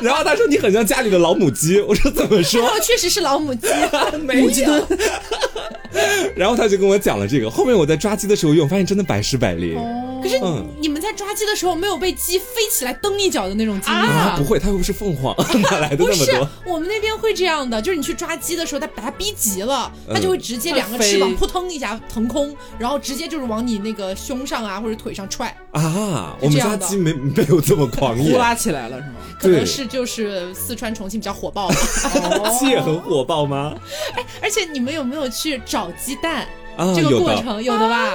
[0.00, 2.66] 然后他说你很像家里的老母鸡，我说怎么说？
[2.66, 3.66] 哦，确实是老母鸡。
[4.24, 4.86] 没有。
[6.36, 9.78] 然后他就跟我讲了这个，后面我在抓鸡的时候用，发现真的百试百灵。
[10.28, 14.36] 可是嗯你们在抓鸡的时候没有被鸡飞起来蹬一脚的那种经历啊，吗？
[14.36, 29.14] 不会，它又不是凤凰， 哪来的不是那么多？，我们那边会这样的，就是你去抓鸡的时候，它把它逼急了，嗯它就会直接两个翅膀扑腾一下腾空，然后直接就是往你那个胸上啊或者腿上踹，啊，我们家鸡没没有这么狂呼野，啦起来了是吗？
[29.40, 31.76] 可能是就是四川重庆比较火爆吧。
[32.58, 33.74] 鸡也很火爆吗？
[34.14, 36.46] 哎而且你们有没有去找鸡蛋？
[36.78, 38.12] 啊，这个过程有的吧？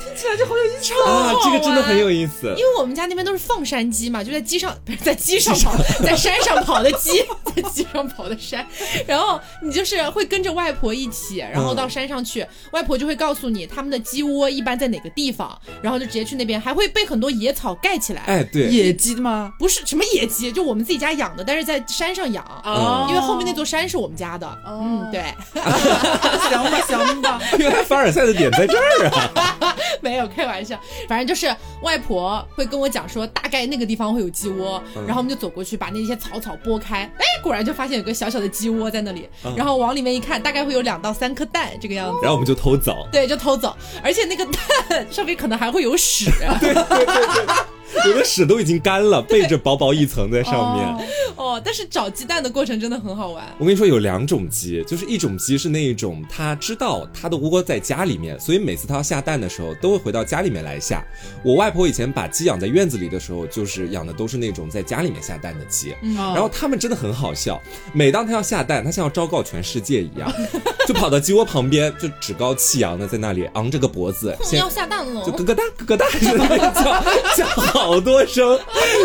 [0.00, 2.64] 听起来就好有意思啊，这个真的很有意思因。
[2.64, 7.22] 为我们家那边都是放山鸡嘛，就在鸡上 不是在鸡上跑， 在山上跑的鸡，
[7.54, 8.66] 在鸡上跑的山。
[9.06, 18.22] 然后你就是会跟着外婆一起，然后到山上去，外婆就会告诉你他们的鸡窝一般在哪个地方，然后就直接去那边，还会被很多野草盖起来。
[18.22, 19.52] 哎，对，野鸡吗？
[19.58, 22.42] 不是什么野鸡，就我们自己家养的，但是在山上养。
[22.64, 25.22] 哦因为后面那座山是我们家的，嗯，对，
[25.54, 27.40] 行吧行吧，
[27.90, 29.76] 凡尔赛的点在这儿啊！
[30.00, 35.04] 没有开玩笑，反正就是外婆会跟我讲说，大概那个地方会有鸡窝，嗯。
[35.06, 39.52] 然后我们就走过去，把那些草草拨开，哎，果然就发现有个小小的鸡窝在那里，嗯。
[39.56, 42.18] 然后往里面一看，大概会有两到三颗蛋这个样子。
[42.22, 43.08] 然后我们就偷走。
[43.10, 47.46] 对，就偷走，而且那个蛋上面可能还会有屎， 对对对对，
[48.06, 51.08] 有的屎都已经干了，背着薄薄一层在上面。
[51.36, 53.44] 哦，但是找鸡蛋的过程真的很好玩。
[53.58, 61.04] 我跟你说，有两种鸡，就是一种鸡是那一种，它知道它的窝在家里面，所以每次它要下蛋的时候，都会回到家里面来下。
[61.42, 65.94] 我外婆以前把鸡养在院子里的时候，就是养的都是那种在家里面下蛋的鸡。
[66.02, 67.60] 嗯然然后它们真的很好笑，
[67.92, 70.30] 每当它要下蛋，它像要昭告全世界一样，
[70.86, 76.82] 就跑到鸡窝旁边，就趾高气扬的在那里昂着个脖子， 先要下蛋了就，咯咯哒咯咯哒，就那里叫
[77.36, 77.46] 叫
[77.80, 78.58] 好多声，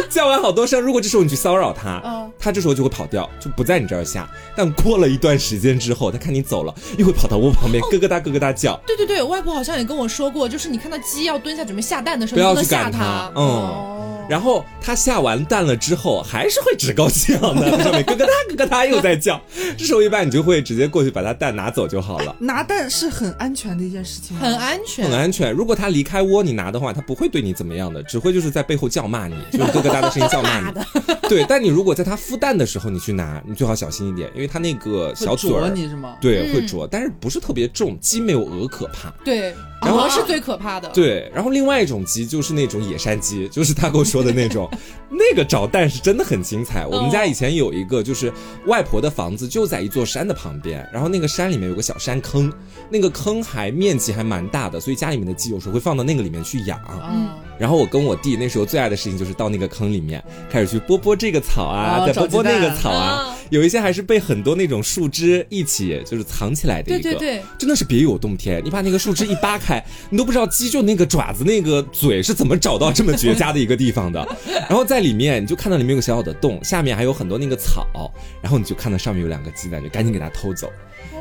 [0.10, 0.80] 叫完好多声。
[0.82, 4.30] 如果这时候你去骚扰他，嗯它这时候就会跑掉，就不在你这儿下。
[4.56, 8.80] 但过了一段时间之后，他看你走了，又会跑到窝旁边咯咯哒咯咯哒叫。
[8.86, 19.40] 对对对，外婆好像也跟我说过，就是你看到鸡要蹲下准备下蛋的时候，不要你不能去赶它嗯哦然后它下完蛋了之后，还是会趾高气昂的，在 上面咯咯哒咯咯哒又在叫。
[19.78, 22.36] 这时候一般你就会直接过去把它蛋拿走就好了。
[22.40, 25.52] 拿蛋是很安全的一件事情吗，很安全，很安全。
[25.52, 30.74] 如果它离开窝，你拿的话，它不会对你怎么样的，只会就是在背后叫骂你，就是咯咯哒的声音叫骂你。
[31.30, 36.16] 对，但你如果在它孵蛋的时候你去拿，你最好小心一点，因为它那个小嘴儿，你是吗？
[36.22, 39.10] 对，嗯会啄，但是不是特别重，鸡没有鹅可怕。
[39.24, 40.90] 对，然后鹅是最可怕的。
[40.90, 44.70] 对，然后另外一种鸡就是那种野山鸡，就是他跟我说的那种，
[45.10, 46.86] 那个找蛋是真的很精彩。
[46.86, 48.32] 我们家以前有一个，就是
[48.66, 52.52] 外婆的房子就在一座山的旁边，然后那个山里面有个小山坑，
[52.90, 56.80] 那个坑还面积还蛮大的，所以家里面的鸡有时候会放到那个里面去养。
[57.12, 57.28] 嗯，
[57.60, 68.64] 然后我跟我弟那时候最爱的事情就是到那个坑里面开始去拨拨这个草啊，哦再拨拨那个草啊啊，有一些还是被很多那种树枝一起就是藏起来的一个，对对对，真的是别有洞天。
[68.64, 74.28] 你把那个树枝一扒开，你都不知道鸡就那个爪子那个嘴是怎么找到这么绝佳的一个地方的。
[74.70, 80.72] 然后在里面你就看到里面有个小小的洞，下面还有很多那个草，然后你就看到上面有两个鸡蛋，就赶紧给它偷走。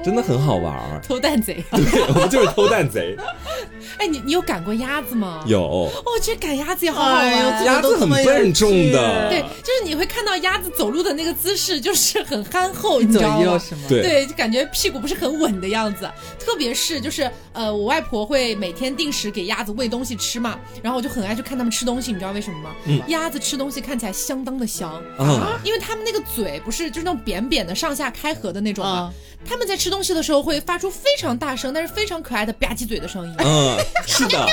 [0.04, 1.00] 真的很好玩儿。
[1.06, 1.64] 偷蛋贼。
[1.70, 3.16] 对， 我们就是偷蛋贼。
[3.98, 5.42] 哎，你你有赶过鸭子吗？
[5.46, 7.20] 有哦，我觉得赶鸭子也好好玩。
[7.28, 13.60] 哎鸭子很笨重的，对，就是你会看到鸭子走路的那个姿势，就是很憨厚，你知道吗？
[13.88, 16.10] 对对，就感觉屁股不是很稳的样子。
[16.38, 22.70] 特别是就是呃，我外婆会每天定时给鸭子喂东西吃嘛，然后我就很爱去看它们吃东西，你知道为什么吗？
[22.86, 24.90] 嗯鸭子吃东西看起来相当的香。
[25.18, 29.12] 啊，因为它们那个嘴不是就是那种扁扁的上下开合的那种嘛啊，
[29.46, 34.46] 它们在吃东西的时候会发出非常大声，但是非常可爱的吧唧嘴的声音，嗯，是的。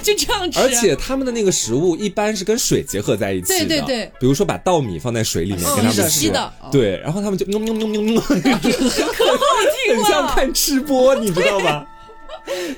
[0.00, 0.60] 就这样吃。
[0.60, 11.84] 而且他们的那个食物一般是跟水结合在一起的，对对对比如说把稻米放在水里面嗯给他们吃，的对，然后他们就喵喵喵喵喵，可好听了很像看吃播，你知道吧？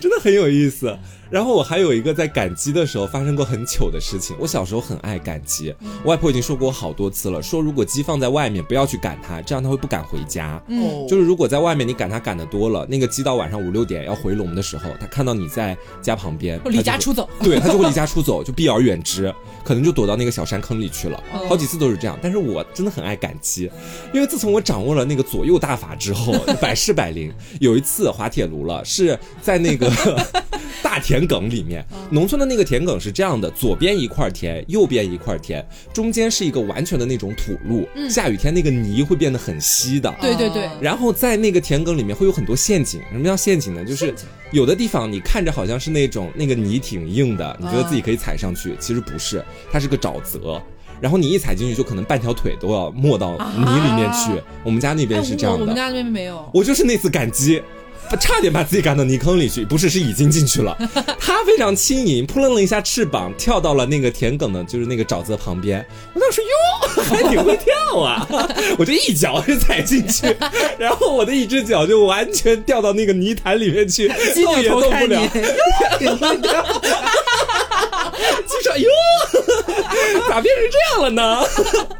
[0.00, 0.98] 真的很有意思。
[1.30, 4.36] 然后我还有一个在赶鸡的时候发生过很糗的事情。
[4.38, 10.60] 我小时候很爱赶鸡，我外婆已经说过我好多次了，说如果鸡放在外面不要去赶它，这样它会不敢回家。
[10.68, 17.28] 哦就是如果在外面你赶它赶的多了，那个鸡到晚上五六点要回笼的时候，它看到你在家旁边，离家出走。
[17.42, 19.32] 对它就会离 家出走，就避而远之，
[19.64, 21.22] 可能就躲到那个小山坑里去了。
[21.32, 23.70] 哦好几次都是这样，但是我真的很爱赶鸡，
[24.12, 27.32] 因为自从我掌握了那个左右大法之后， 百试百灵。
[27.60, 29.90] 有一次滑铁卢了，是在那个
[30.82, 40.14] 大田埂里面，农村的那个田埂是这样的，左边一块田，右边一块田，中间是一个完全的那种土路，下雨天那个泥会变得很稀的。
[40.20, 43.00] 对对对啊然后在那个田埂里面会有很多陷阱。
[43.12, 43.84] 什么叫陷阱呢？
[43.84, 44.14] 就是
[44.50, 50.60] 有的地方你看着好像是那种那个泥挺硬的，你觉得自己可以踩上去，其实不是，它是个沼泽。
[51.00, 54.38] 然后你一踩进去，就可能半条腿都要没到泥里面去。
[54.62, 55.60] 我们家那边哎是这样的。
[55.60, 56.46] 我我们家那边没有。
[56.52, 57.62] 我就是那次赶鸡，
[58.16, 60.76] 差点把自己赶到泥坑里去，不是，是已经进去了。
[61.18, 65.84] 它非常轻盈，扑棱了一下翅膀，跳到了那个田埂的，就是那个沼泽旁边。
[66.14, 68.26] 我当时哟， 还挺会跳啊！
[68.78, 70.34] 我就一脚就踩进去，
[70.78, 75.22] 然后我的一只脚就完全掉到那个泥潭里面去，鸡动也动不了。，
[78.46, 78.88] 鸡说：“哟，
[80.28, 81.40] 咋变成这样了呢？”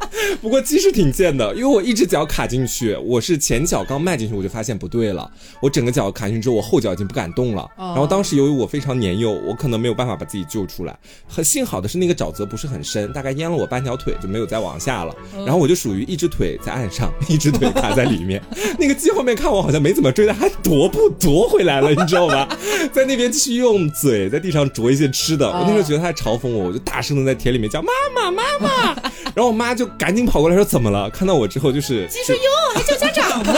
[0.41, 5.29] 不过鸡是挺贱的，因为我一只脚卡进去，我是前脚刚迈进去，我就发现不对了，
[5.61, 7.67] 我整个脚卡进去之后，我后脚已经不敢动了。
[7.77, 10.97] 然后当时由于我非常年幼，我可能没有办法把自己救出来。
[11.27, 15.15] 很幸好的是那个沼泽不是很深，大概淹了我半条腿，就没有再往下了。
[15.45, 18.41] 然后我就属于一只腿在岸上，一只腿卡在里面。
[18.77, 22.47] 那个鸡后面看我好像没怎么追它，还踱步踱回来了，你知道吗？
[22.93, 25.51] 在那边继续用嘴在地上啄一些吃的。
[25.71, 28.69] 时候觉得他在嘲讽我，我就大声的在田里面叫妈妈妈妈，
[29.35, 31.09] 然后我妈就赶紧跑过来说怎么了？
[31.09, 32.41] 看到我之后就 是鸡说哟，
[32.75, 33.53] 还叫家长呢。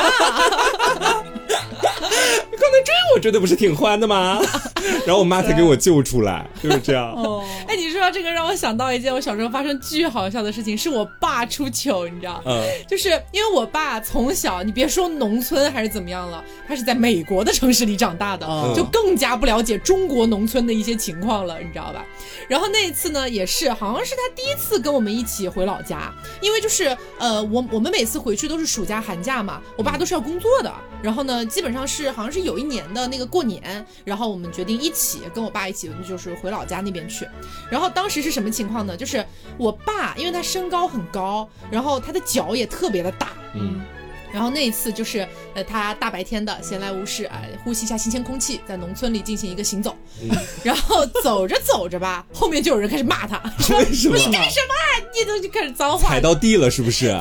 [2.52, 4.40] 你刚才追我追的不是挺欢的吗？
[5.06, 7.12] 然后我妈才给我救出来，就是这样。
[7.14, 12.42] 哦，哎，你说到这个，让我想到一件我小时候发生巨好笑的事情，是我爸出糗，你知道？
[12.46, 22.06] 嗯，就是因为我爸从小，你别说农村还是怎么样了，他是在美国的城市里长大的，哦就更加不了解中国农村的一些情况了，你知道吧？
[22.48, 37.28] 然后那一次呢，也是好像是他第一次跟我们一起回老家，因为就是呃，我我们每次回去都是暑假寒假嘛，我爸都是要工作的，然后呢，基本上是好像是有一年的那个过年，然后我们决定一起跟我爸一起就是回老家那边去，
[37.70, 38.96] 然后当时是什么情况呢？
[38.96, 39.24] 就是
[39.58, 43.82] 我爸因为他身高很高，然后他的脚也特别的大，嗯。
[44.32, 49.96] 然后那一次就是，呃，他大白天的闲来无事，哎、呼吸一下新鲜空气，在农村里进行一个行走，
[50.64, 54.16] 然后走着走着吧，后面就有人开始骂他，说为什么？
[54.32, 55.08] 干什么？
[55.14, 56.20] 你都就开始脏话踩。
[56.20, 57.16] 到地了是不是？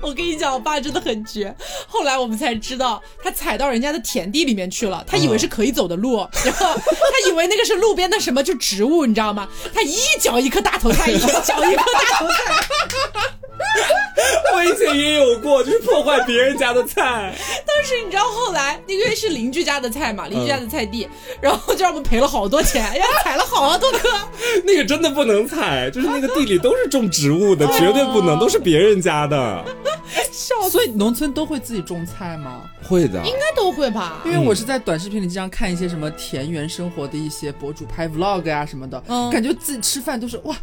[0.00, 1.54] 我跟你讲，我爸真的很绝。
[1.86, 9.48] 后来我们才知道，他踩到人家的田地里面去了，他以为是可以走的路，然后他以为那个是路边的什么就植物，你知道吗？
[9.74, 13.37] 他一脚一颗大头菜，一脚一颗大头菜。
[14.54, 17.34] 我以前也有过，就是破坏别人家的菜。
[17.66, 21.08] 但是你知道后来，因为是邻居家的菜嘛，邻居家的菜地，
[21.40, 24.08] 然后就让我们赔了好多钱，呀，踩了好多颗。
[24.64, 29.64] 那个真的不能踩，就是那个地里都是种植物的，绝对不能，都是别人家的。
[30.32, 32.62] 笑所以农村都会自己种菜吗？
[32.82, 34.32] 会的，应该都会吧因？
[34.32, 40.56] 为我是在短视频里经常看一些什么田园生活的一些博主拍 vlog 啊什么的，嗯感觉自己吃饭都是哇。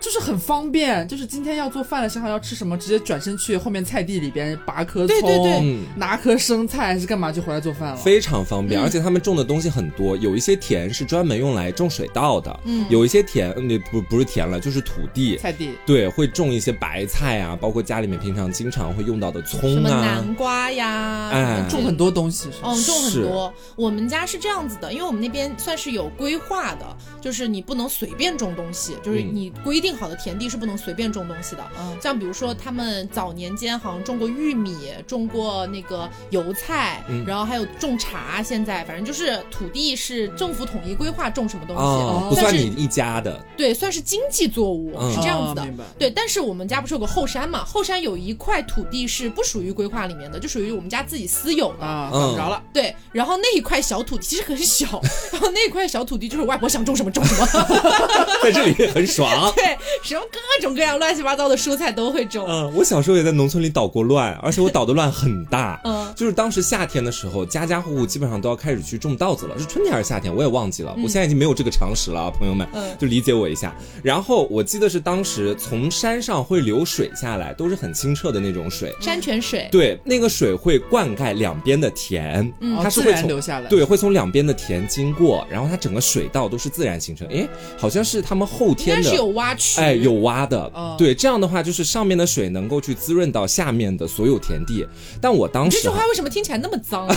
[0.00, 5.58] 就是很方便，就是今天要做饭了，想好要吃什么，直接转身去后面菜地里边拔颗葱，对对对。
[5.62, 5.84] 嗯。
[5.96, 7.96] 拿颗生菜还是干嘛就回来做饭了。
[7.96, 12.86] 非常方便，而且他们种的东西很多，有一些田是专门用来种水稻的，嗯。
[12.88, 15.70] 有一些田，嗯，不不是田了，就是土地，菜地。
[15.84, 19.80] 对，会种一些白菜啊，包括家里面平常经常会用到的葱啊。
[19.80, 21.66] 么南，瓜呀，哎。
[21.68, 22.62] 种很多东西是。
[22.62, 22.68] 吧？
[22.68, 23.52] 嗯，种很多。
[23.76, 26.86] 我们家是这样子的，因为我们那边算是有规划的，
[27.20, 29.30] 就是你不能随便种东西，就是嗯。
[29.32, 31.64] 你规定定好的田地是不能随便种东西的。
[31.78, 38.42] 嗯像比如说，他们早年间好像种过玉米，种过那个油菜，嗯然后还有种茶。
[38.42, 45.62] 现在反正就是土地是政府统一规划种什么东西，哦，不算你一家的，对，算是经济作物，嗯是这样子的。
[45.62, 47.64] 哦对，但是我们家不是有个后山嘛？
[47.64, 51.84] 后山有一块土地是不属于规划里面的，就属于我们家自己私有的。
[51.84, 52.62] 啊，嗯管不着了。
[52.72, 55.00] 对，然后那一块小土地其实很小，
[55.32, 57.46] 然后那一块小土地就是外婆想种什么种什么，
[58.42, 59.28] 在这里很爽。
[59.56, 62.46] 对，什么各种各样乱七八糟的蔬菜都会种。
[62.48, 65.80] 嗯，我小时候也在农村里捣过乱，而且我捣的乱很大。
[65.84, 70.92] 嗯 就是当时夏天的时候，家家户户基本上都要开始去种稻子了，是春天还是夏天，我也忘记了。
[70.96, 73.74] 我现在已经没有这个常识了啊，朋友们，嗯就理解我一下。
[74.02, 78.92] 然后我记得是当时从山上会流水下来，都是很清澈的那种水。
[79.00, 83.68] 山泉水，对，那个水会灌溉两边的田，它是会从然流下来。
[83.68, 87.28] 对，会从两边的田经过，然后它整个水道都是自然形成。
[87.28, 94.86] 诶，好像是他们后天的该是有挖渠，哎，有挖的，哦对，这样的话就是上面的水能够去滋润到下面的所有田地。
[95.20, 97.06] 但我当时这句话为什么听起来那么脏？
[97.08, 97.16] 啊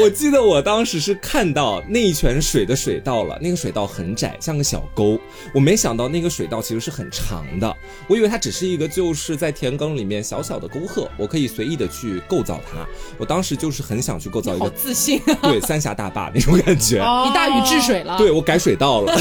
[0.00, 5.18] 我记得我当时是看到那一泉水的水道了，那个水道很窄，像个小沟。
[5.54, 7.76] 我没想到那个水道其实是很长的，
[8.08, 12.86] 我以为它只是一个就是在田埂里面小小的沟壑，我可以随意的去构造它。
[13.16, 15.38] 我当时就是很想去构造一好个自信啊！
[15.42, 17.00] 对三峡大坝那种感觉。
[17.00, 19.12] 哦一大禹治水了，对，我改水道了，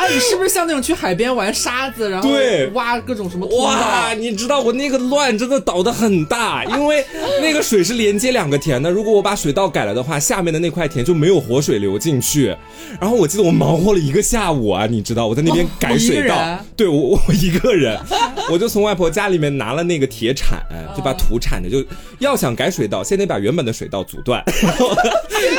[0.00, 7.04] 哎，你是不是像那种去海边玩沙子，然后对挖各种什么哇，你知道我那个乱真的倒的很大，因为
[7.42, 8.90] 那个水是连接两个田的。
[8.90, 12.56] 如果我把水道改了的话，下面的那块田就没有活水流进去。
[12.98, 18.00] 然后我记得我忙活了一个下午啊，你知道我在那边改水道，对我我我一个人，
[18.50, 20.58] 我就从外婆家里面拿了那个铁铲，
[20.96, 21.84] 就把土铲的，就
[22.20, 24.42] 要想改水道，先得把原本的水道阻断。
[24.62, 24.94] 然后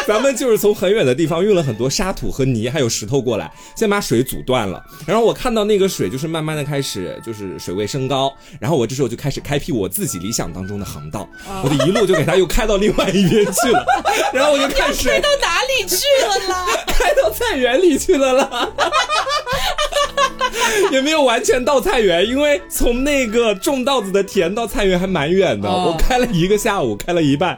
[0.08, 4.84] 咱们就是从很远的地方运了很多沙土和泥还有石头过来，先把水阻断了。
[5.06, 11.28] 然后我看到那个水就是慢慢的开始就是水位升高，然后我这时候就开始开辟我自己理想当中的航道，
[11.64, 13.86] 我的一路就给它又开到另外一边去了，
[14.34, 16.66] 然后我就开始开到哪里去了啦？
[16.88, 18.70] 开到菜园里去了啦。
[20.92, 25.68] 也没有完全到菜园，因为从那个种稻子的田到菜园还蛮远的。
[25.68, 27.58] 哦我开了一个下午，开了一半，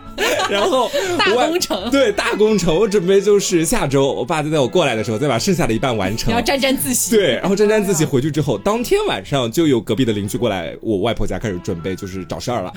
[0.50, 6.42] 然后大工程对大工程，我准备就是下周我爸就在我过来的时候再把剩下的一半完成你要。
[6.42, 7.12] 沾沾自喜。
[7.12, 12.74] 对，然后沾沾自喜回去之后，当天晚上就有隔壁的邻居过来，我外婆家开始准备就是找事儿了，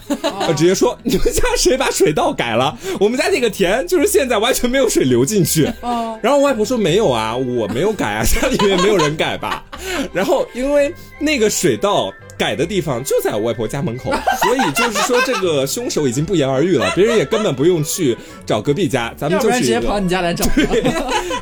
[0.49, 2.77] 我直接说 你们家谁把水道改了？
[2.99, 5.71] 我们家那个田就是现在完全没有水流进去。
[5.83, 9.65] 哦，然后我外婆说没有啊，我没有改啊，家里面没有人改吧。
[10.13, 12.13] 然后因为那个水道。
[12.39, 14.11] 改的地方就在我外婆家门口，
[14.43, 20.85] 所以就是说这个凶手已经不言而喻了，别人也根本不用去找隔壁家，咱们就是直接跑你家来找 对。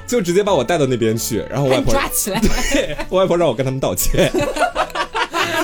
[0.07, 2.41] 就直接把我带到那边去，然后我外婆 抓起来，
[2.73, 4.31] 对我外婆让我跟他们道歉。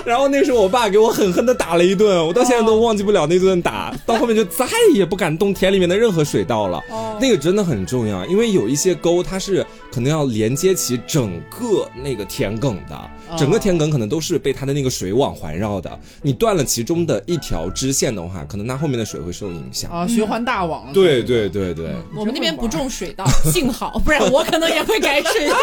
[0.05, 3.95] 然后那时候我爸给我狠狠的打了一顿，我到现在都忘记不了那顿打。
[4.07, 6.83] 到后面就再也不敢动田里面的任何水稻了。
[7.21, 15.99] 那个真的很重要，因为有一些沟它是可能要连接起整个那个田埂的，整个田埂可能都是被它的那个水网环绕的。
[16.23, 19.91] 你断了其中的一条支线的话，可能它后面的水会受影响。
[19.91, 20.93] 啊，循环大网。
[20.93, 25.57] 对对对对，我们那边不种水稻， 幸好，不然我可能也会改水稻。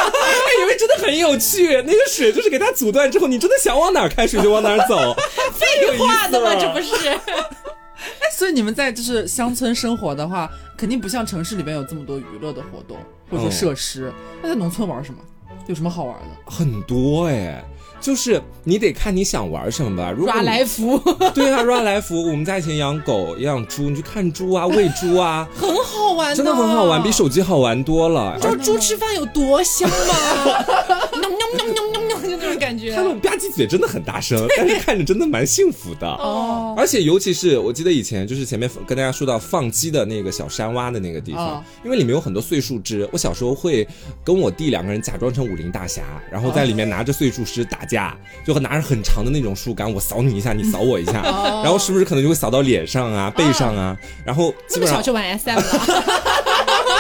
[0.59, 5.15] 因为真的很有趣，那个水就是给它阻断之后，你真的想往哪儿开水就往哪儿走，
[5.53, 7.07] 废话的嘛，这不是？
[7.17, 12.97] 哎，所以你们在就是乡村生活的话，肯定不像城市里边有这么多娱乐的活动
[13.30, 14.11] 或者说设施。
[14.41, 15.19] 那在农村玩什么？
[15.67, 16.51] 有什么好玩的？
[16.51, 17.63] 很多哎。
[17.99, 20.11] 就是你得看你想玩什么吧。
[20.15, 20.99] 如果抓你来福
[21.34, 22.15] 对啊，抓来福。
[22.30, 28.36] 我们家以前养狗养猪，你去看猪啊， 喂猪啊，很好玩，真的很好玩，比手机好玩多了。
[28.36, 29.95] 你知道猪吃饭有多香吗？
[32.22, 33.07] 就那种感觉它。
[33.07, 36.07] 们吧唧嘴真的很大声，但是看着真的蛮幸福的。
[36.07, 43.88] 哦，而且尤其是我记得以前就是前面跟大家说到放鸡的那个小山洼的那个地方，哦因为里面有很多碎树枝，我小时候会
[44.24, 55.63] 跟我弟两个人假装成武林大侠，然后在里面拿着碎树枝打架，就会拿着很长的那种树干，我扫你一下，你扫我一下，哦然后时不时可能就会扫到脸上啊、背上啊，然后基本上小就玩 SM 了，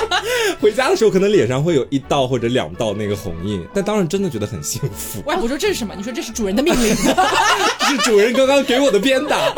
[0.61, 5.93] 回家的时候可能脸上会有一道或者两道那个红印，但当时真的觉得很幸福，外婆说这是什么？
[5.95, 6.95] 你说这是主人的命令。
[7.79, 9.53] 这 是主人刚刚给我的鞭打。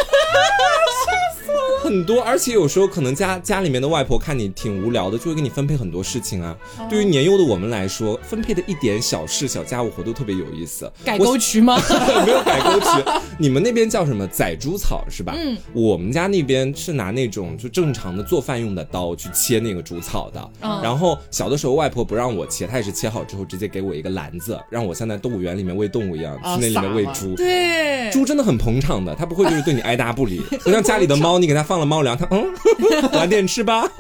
[1.89, 6.55] 很多，而且有时候可能家家里面的外婆看你挺无聊的，就会给你分配很多事情啊。
[6.87, 10.91] 对于年幼的我们来说，分配的一点小事、小家务活都特别有意思。
[11.03, 11.81] 改我沟渠吗？
[12.27, 13.03] 没有改沟渠，
[13.39, 15.33] 你们那边叫什么宰猪草是吧？
[15.35, 20.49] 嗯，我们家那边是拿那种就正常的做饭用的刀去切那个猪草的。
[20.61, 27.33] 嗯然后小的时候外婆不让我切，她也是切好之后直接给我一个篮子，让我像在动物园里面喂动物一样啊去那里面喂猪。
[27.35, 32.45] 对，猪真的很捧场的，它不会就是对你爱答不理， 就像家里的猫，你给它放了猫粮，它嗯，
[33.13, 33.89] 晚点吃吧。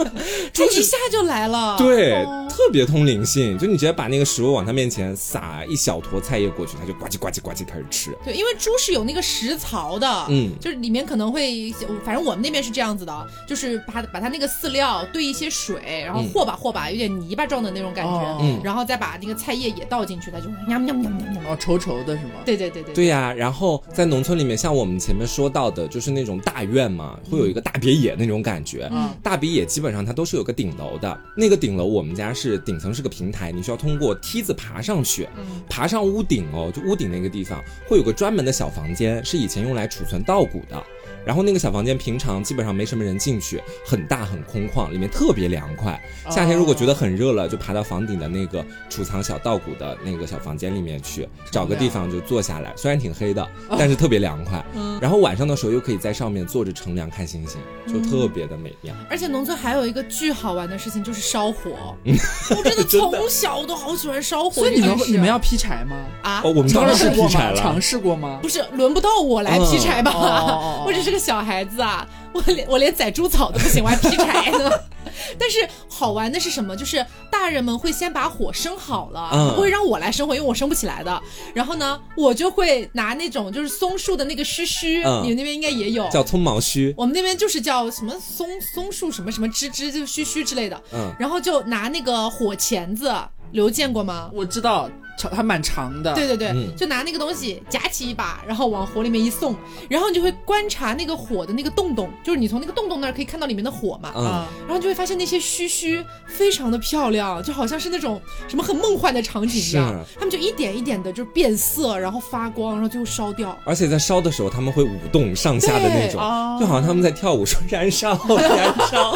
[0.53, 1.77] 它一下就来了。
[1.77, 8.11] 对，哦特别通灵性，就你直接把那个食物往它面前撒一小坨菜叶过去，它就呱唧呱唧呱唧开始吃。
[8.25, 11.73] 对，因为猪是有那个食槽的，嗯就是里面可能会，
[12.03, 21.53] 反正我们那边是这样子的，就是把把它那个饲料兑一些水，然后嗯和吧和吧，有点泥巴状的那种感觉，哦嗯然后再把那个菜叶也倒进去，它就喵喵喵喵喵。
[21.53, 22.31] 哦，稠稠的是吗？
[22.43, 28.87] 对对对对对呀、然后在农村里面，像我们前面说到的，就是那种大院嘛，会有一个大别野那种感觉。
[28.91, 40.83] 嗯大别野基本上它都是有个顶楼的，那个顶楼我们家是顶层是个平台，你需要通过梯子爬上去，嗯爬上屋顶哦，就屋顶那个地方会有个专门的小房间，是以前用来储存稻谷的。
[41.25, 45.99] 然后那个小房间平常基本上没什么人进去，很大很空旷，里面特别凉快。
[46.29, 52.71] 夏天如果觉得很热了，就爬到房顶的那个储藏小稻谷的那个小房间里面去，找个地方就坐下来。
[52.75, 53.47] 虽然挺黑的，
[53.77, 54.63] 但是特别凉快。
[55.01, 58.93] 然后晚上的时候又可以在上面坐着乘凉看星星，就特别的美妙。
[59.09, 61.71] 而且农村还有一个巨好玩的事情，就是烧火。
[62.05, 64.51] 我真的从小都好喜欢烧火。
[64.51, 65.95] 所以你们要劈柴吗？
[66.21, 66.53] 啊哦，？
[66.55, 67.55] 我们当然是尝试过劈柴吗？
[67.55, 67.79] 尝。
[67.81, 68.39] 试过吗？
[68.41, 70.11] 不是轮不到我来劈柴吧？
[70.85, 74.69] 我只是个小孩子啊，我连我连宰猪草都不行，我还劈柴呢。
[75.37, 76.75] 但是好玩的是什么？
[76.75, 81.21] 就是大人们会先把火生好了，嗯不会让我来生火，因为我生不起来的。
[81.53, 86.07] 然后呢，我就会拿那种就是松树的那个须须，嗯你们那边应该也有。
[86.09, 90.81] 叫葱毛须，我们那边就是叫什么松松树什么什么枝枝，就须须之类的。
[90.93, 93.13] 嗯，然后就拿那个火钳子，
[93.51, 94.29] 刘见过吗？
[94.33, 96.13] 我知道，长还蛮长的。
[96.13, 96.75] 对对对，嗯。
[96.75, 99.55] 就拿那个东西夹起一把，然后往火里面一送，
[99.89, 109.89] 然后你就会观察那个火的那个洞洞，就是你从那个洞洞那儿可以看到里面的火嘛，嗯，啊，然后你就会发现那些须须非常的漂亮，就好像是那种什么很梦幻的场景一样。
[109.89, 113.57] 是，它们就一点一点的就变色，然后发光，然后最后烧掉。
[113.65, 116.57] 而且在烧的时候他们会舞动上下的那种，哦。
[116.59, 119.15] 就好像他们在跳舞，说燃烧， 燃烧，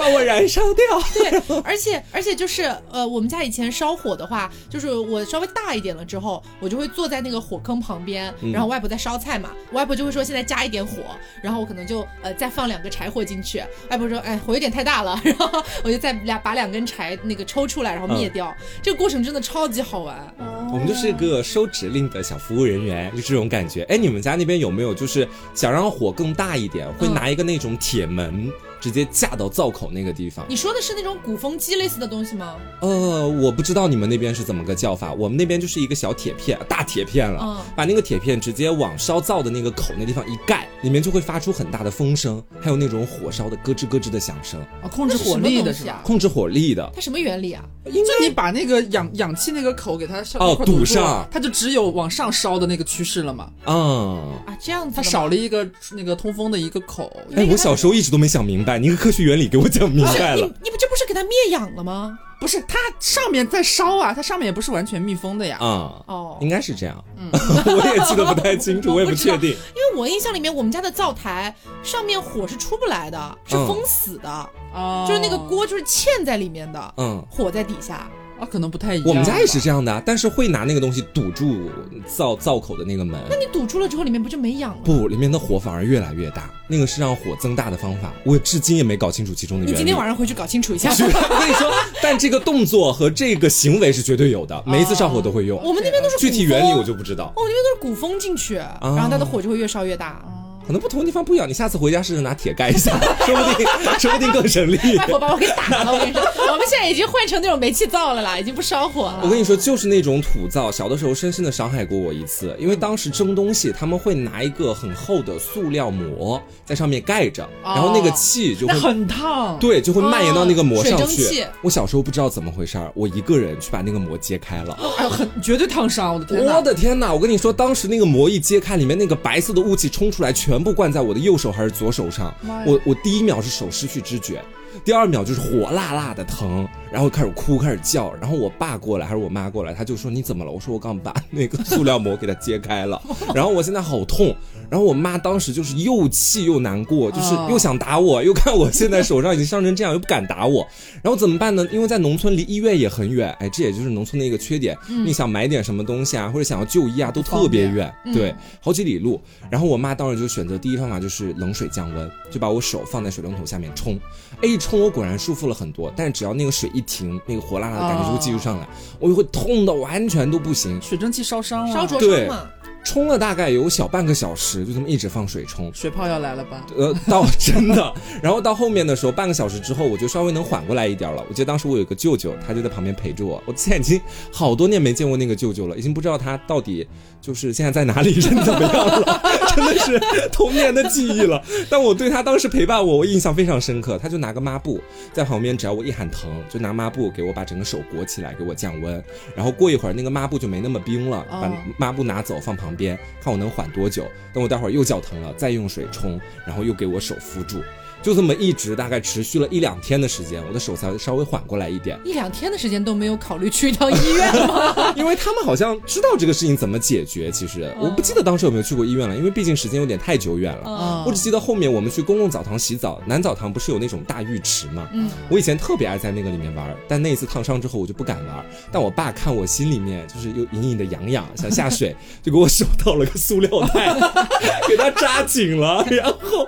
[0.00, 0.84] 把我燃烧掉。
[1.14, 11.02] 对，而且而且就是呃，我们家以前烧火的话，就是我稍微大一点了之后，我就会坐在那个火坑旁边，嗯然后外婆在烧菜嘛，外婆就会说现在加一点火，
[11.42, 20.34] 然后我可能就呃再放两个柴火进去，外婆说哎火有点太大了，然后我就再两把两根柴那个抽出来，然后灭掉，这个过程真的超级好玩。
[20.72, 23.82] 我们就是一个收指令的小服务人员，就这种感觉。
[23.84, 28.50] 哎，你们家那边有没有就是想让火更大一点，会嗯拿一个那种铁门
[28.80, 30.46] 直接架到灶口那个地方？
[30.48, 32.56] 你说的是那种鼓风机类似的东西吗？
[32.80, 46.00] 呃，我不知道你们那边是怎么个叫法，我们那边就是一个小铁片，大铁片了，嗯把那个铁片直接往烧灶的那个口那地方一盖，里面就会发出很大的风声，还有那种火烧的咯吱咯吱的响声，啊，控制火力的是吧？
[46.04, 46.90] 控制火力的。
[46.94, 47.62] 它什么原理啊？
[47.84, 53.50] 就你把那个氧氧气那个口给它烧哦堵上它就只有往上烧的那个趋势了嘛。
[53.66, 57.10] 嗯，啊，这样子它少了一个那个通风的一个口。
[57.34, 60.48] 哎，我小时候一直都没想明白，你一个科学原理给我讲明白你了。
[60.62, 62.18] 你不这不是给它灭氧了吗？
[62.40, 65.58] 不是，它上面在烧啊，它上面也不是完全密封的呀。
[65.60, 67.04] 啊、哦应该是这样。
[67.18, 67.30] 嗯
[67.66, 69.50] 我也记得不太清楚，我也不确定。
[69.50, 78.08] 因为我印象里面，我们家的灶台上面火是出不来的，是嗯封死的，哦就是那个锅就是嵌在里面的，嗯，火在底下。
[78.40, 79.06] 啊，可能不太一样。
[79.06, 79.60] 我们家也是。
[79.60, 81.70] 这样的，但是会拿那个东西堵住
[82.06, 83.20] 灶灶口的那个门。
[83.28, 84.78] 那你堵住了之后，里面不就没氧了？
[84.82, 89.72] 不，里面的火反而越来越大，那个是让火增大的方法，我至今也没搞清楚其中的原理。
[89.72, 90.94] 你今天晚上回去搞清楚一下。
[90.94, 91.70] 是，我跟你说，
[92.02, 95.62] 但这个动作和这个行为是绝对有的，每一次上火都会用。
[95.62, 100.24] 我们那边都是具体原理我就不知道，哦，我那边都是鼓风进去，然后它的火就会越烧越大。
[100.70, 101.48] 可能不同的地方不一样。
[101.48, 102.96] 你下次回家试试拿铁盖一下，
[103.26, 103.66] 说不定
[103.98, 104.78] 说不定更省力。
[104.96, 109.18] 外婆把我给打了，我跟你说， 我们现在已经换成那种煤气灶了啦，已经不烧火了。
[109.24, 112.54] 我跟你说，就是那种土灶，小的时候深深的伤害过我一次。
[112.56, 118.72] 因为当时蒸东西，他们会拿一个很厚的塑料膜在上面盖着，然后那个气就会。
[118.72, 119.58] 那很烫。
[119.58, 121.44] 对，就会蔓延到那个膜上去。
[121.62, 124.78] 我小时候不知道怎么回事儿，我一个人去把那个膜揭开了。
[124.98, 126.54] 哎呦，很绝对烫伤，我的天哪！
[126.54, 127.12] 我的天哪！
[127.12, 132.34] 我跟你说，当时那个膜一揭开，里面那个白色的雾气冲出来，全部灌在我的右手还是左手上。
[132.66, 134.42] 我我第一秒是手失去知觉，
[134.84, 140.50] 第二秒就是火辣辣的疼，然后开始哭，开始叫，然后我爸过来还是我妈过来，他就说你怎么了？
[140.50, 143.00] 我说我刚把那个塑料膜给它揭开了，
[143.34, 144.34] 然后我现在好痛。
[144.70, 150.64] 然后我妈当时就是又气又难过，就是哦又想打我，又看我现在手上已经伤成这样，又不敢打我，
[151.02, 151.66] 然后怎么办呢？
[151.72, 154.78] 因为在农村离医院也很远，哎，这也就是农村的一个缺点。
[155.04, 159.20] 你想买点什么东西啊，或者想要就医啊，都特别远，对，好几里路。
[159.50, 163.98] 然后我妈当时就选择第一方法就是冷水降温，就把我手放在水龙头下面冲，
[164.40, 170.80] 哎，一冲我果然舒服了很多，但是只要那个水一停，那个火辣辣的感觉就会继续上来，我就会痛的完全都不行。
[170.80, 172.50] 水蒸气烧伤了，烧灼对伤嘛，
[172.82, 175.70] 冲了大概有小半个小时，就这么一直放水冲。
[175.74, 176.66] 水泡要来了吧？
[176.76, 181.24] 呃，到 真的，然后到后面的时候，半个小时之后，我就稍微能缓过来一点了。
[181.28, 183.42] 我记得当时我有个舅舅，他就在旁边陪着我。
[183.46, 184.00] 我现在已经
[184.32, 186.86] 好多年没见过那个舅舅了，已经不知道他到底
[187.20, 189.20] 就是现在在哪里，人怎么样了，
[189.54, 191.42] 真的是童年的记忆了。
[191.68, 193.98] 但我对他当时陪伴我，我印象非常深刻。
[193.98, 194.80] 他就拿个抹布
[195.12, 199.02] 在旁边，只要我一喊疼，就拿抹布给我把整个手裹起来，给我降温。
[199.36, 204.06] 然后过一会儿，那个抹布就没那么冰了，把哦抹布拿走放旁旁边，看我能缓多久。
[204.32, 207.60] 等我待会儿又脚疼了，再用水冲，然后又给我手敷住，
[208.02, 211.98] 就这么一直大概持续了一两天的时间，我的手才稍微缓过来一点。
[212.04, 214.92] 一两天的时间都没有考虑去一趟医院吗？
[214.96, 220.62] 因为他们好像知道这个事情怎么解决，其实我不记得当时有没有去过医院了，因为毕竟时间有点太久远了。
[220.66, 224.88] 嗯我只记得后面我们去公共澡堂洗澡，男澡堂不是有那种大浴池吗？
[224.92, 228.44] 嗯，我以前特别爱在那个里面玩，但那一次烫伤之后我就不敢玩。
[228.70, 233.94] 但我爸看我心里面就是有隐隐的痒痒，想下水， 就给我手套了个塑料袋，
[234.68, 236.46] 给它扎紧了，然后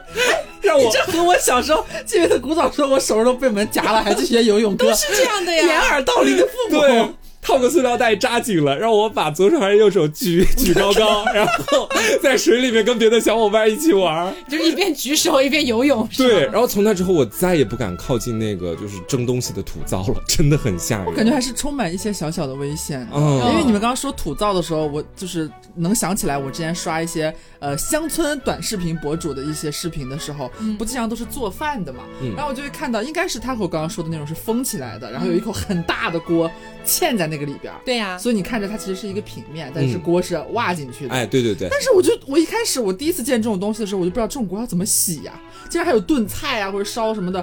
[0.63, 5.63] 让我这和我小时候记得古早说我手上都被门夹了，还去学游泳都，是这样的呀。
[5.67, 6.81] 掩耳盗铃的父母。
[6.81, 7.07] 对。
[7.43, 11.88] 套个塑料袋扎紧了，让我把左手还是右手举 举高高， 然后
[12.22, 14.32] 在水里面跟别的小伙伴一起玩。
[14.49, 21.07] 就是一边举手一边游泳，对，然后从那之后我再也不敢靠近那个就是蒸东西的土灶了，真的很吓人。
[21.07, 23.09] 我感觉还是充满一些小小的危险的。
[23.14, 36.49] 嗯因为你们刚刚说土灶的时候，我就是能想起来，我之前刷一些呃乡村短视频博主的一些视频的时候，不经常都是做饭的嘛，嗯然后我就会看到，应该是他和我刚刚说的那种是封起来的，然后有一口很大的锅
[36.86, 41.14] 嵌在那个里边儿，对呀，所以你看着它其实是一个平面，但是锅是挖进去的。
[41.14, 45.33] 哎，对对对，但是我就我一开始我第一次见这种东西的时候，我就不知道这种锅要怎么洗呀、
[45.70, 47.41] 竟然还有炖菜啊或者烧什么的。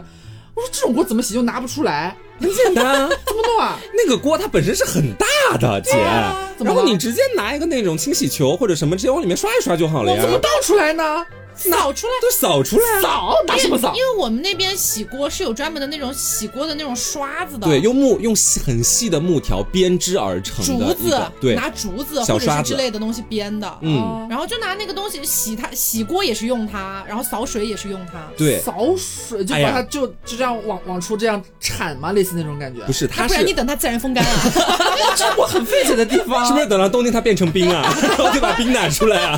[0.53, 3.09] 我说这种锅怎么洗又拿不出来，很简单。
[3.25, 3.79] 怎么弄啊？
[3.95, 5.25] 那个锅它本身是很大
[5.57, 5.91] 的，姐，
[6.65, 10.29] 然后你直接拿一个那种清洗球或者什么，直接往里面刷一刷就好了呀我怎。
[10.29, 11.25] 么倒出来呢？
[11.55, 12.13] 扫出来。
[12.21, 13.01] 都扫出来啊。
[13.01, 13.93] 扫打什么扫？
[13.93, 28.25] 因为我们那边洗锅是有专门的那种洗锅的那种刷子的，对，用木用细很细的木条编织而成竹子，，对，拿竹子或者是小刷子之类的东西编的，嗯，然后就拿那个东西洗它，洗锅也是用它，然后扫水也是用它。
[28.37, 32.81] 对，扫水就把它就就这样往往出这样铲嘛，类似那种感觉。
[32.85, 34.31] 不是，它是不然你等它自然风干啊。
[35.17, 36.48] 这是我很费解的地方。
[36.49, 37.81] 是不是等到冬天它变成冰啊，
[38.17, 39.37] 然后就把冰拿出来啊？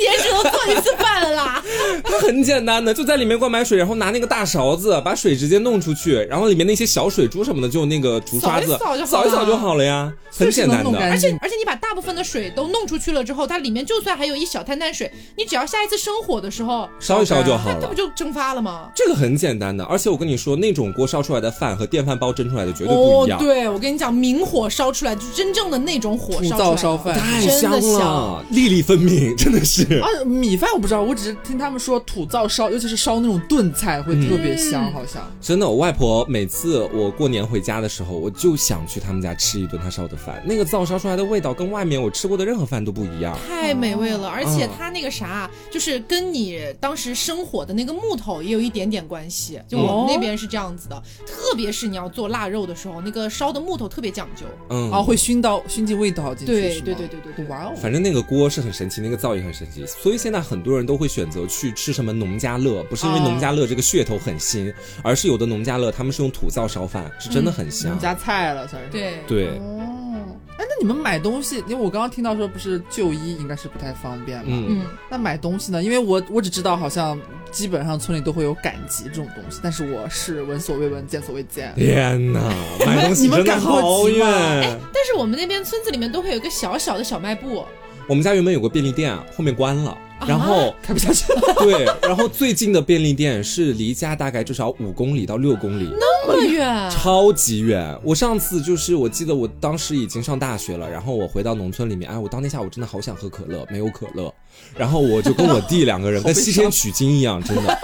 [0.00, 1.62] 一年只能做一次饭了啦。
[2.02, 10.98] 它很简单的，就在里面灌满水，然后拿那个大勺子把水直接弄出去，然后里面那些小水珠什么的，就那个竹刷子扫一扫就好了扫一扫就好了呀，很简单的。
[10.98, 18.00] 而且而且你把大部分的水都弄出去了之后，它里面就算还有一小滩滩水，你只要下一次生火的时候烧一烧就好了它不。
[18.00, 18.88] 就蒸发了吗？
[18.96, 29.84] 这个很简单的，而且我跟你说，那种锅烧出来的饭和电饭煲蒸出来的绝对不哦一样，，对，我跟你讲，明火烧出来就是真正的那种火烧出来的灶烧饭太香了，粒粒分明，真的是。
[29.98, 35.22] 啊，米饭我不知道，我只是听他们说土灶烧，尤其是烧那种炖菜会特别香，嗯好像。
[35.40, 40.42] 真的，我外婆每次我过年回家的时候，我就想去他们家吃一顿她烧的饭。
[40.46, 43.36] 那个灶烧出来的味道跟外面我吃过的任何饭都不一样。
[43.48, 49.60] 太美味了，而且嗯它那个啥，就是跟你当时生火的那个木头也有一点点关系。
[49.66, 54.44] 就我们那边是这样子的，特别是你要做腊肉的时候，那个烧的木头特别讲究。
[54.68, 57.72] 嗯，哦，会熏到熏进味道进去，对对对对对对哇哦！
[57.80, 64.72] 反正那个锅是很神奇，那个灶也很神奇，所以现在很多人都会选择去吃什么农家乐，不是因为哦农家乐这个噱头很新，
[65.02, 67.90] 而是有的农家乐他们是用土灶烧饭，是真的很香。
[67.90, 68.90] 农家菜了算是。
[68.90, 75.82] 对对，哦，哎，那你们买东西，因为我刚刚听到说不是就医应该是不太方便嘛，嗯，嗯，那买东西呢？
[75.82, 77.20] 因为我我只知道好像
[77.50, 81.72] 基本上村里都会有赶集这种东西，但是我是闻所未闻、见所未见。
[81.76, 82.40] 天哪，
[82.86, 84.26] 买东西你们真的好远。
[84.26, 84.78] 哎。
[84.92, 87.64] 但是我们那边村子里面都会有一个小小的小卖部，
[88.10, 89.96] 我们家原本有个便利店，后面关了，
[90.26, 95.88] 然后开不下去了， 对，然后最近的便利店是离家大概至少五公里到六公里。
[95.92, 97.96] 那么远，超级远！
[98.02, 104.34] 我上次就是，我记得我当时已经上大学了，然后我回到农村里面，哎，我当天下午真的好想喝可乐，没有可乐，
[104.76, 107.78] 然后我就跟我弟两个人 跟西天取经一样，真的，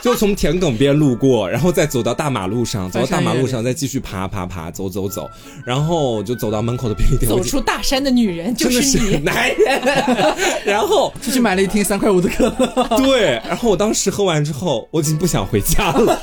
[0.02, 5.28] 就从田埂边路过，然后再走到大马路上，走到大马路上再继续爬爬爬，走走走，
[5.64, 9.16] 然后就走到门口的便利店，走出大山的女人就是你是你。
[9.18, 9.80] 男人，
[10.64, 16.18] 然后出去买了一听三块五的可乐，对，然后我当时喝完之后，我已经不想回家了，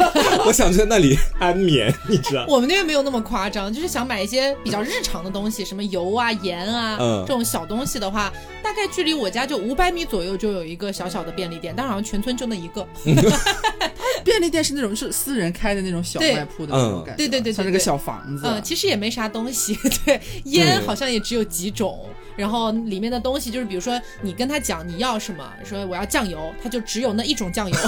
[0.48, 2.46] 我想在那里 安眠，你知道。
[2.48, 8.32] 我们那边没有那么夸张，就是想买一些比较日常的东西，什么油啊、盐啊、嗯这种小东西的话，
[8.64, 12.88] 大概距离我家就五百米左右就有一个小小的便利店，但好像全村就那一个。
[14.24, 18.44] 便利店是那种是私人开的那种小对卖铺的那种嗯感觉，对对对对对像那个小房子。
[18.46, 22.06] 嗯，其实也没啥东西，对，烟好像也只有几种，
[22.38, 27.76] 然后里面的东西就是，比如说你跟他讲你要什么，说我要酱油，他就只有那一种酱油，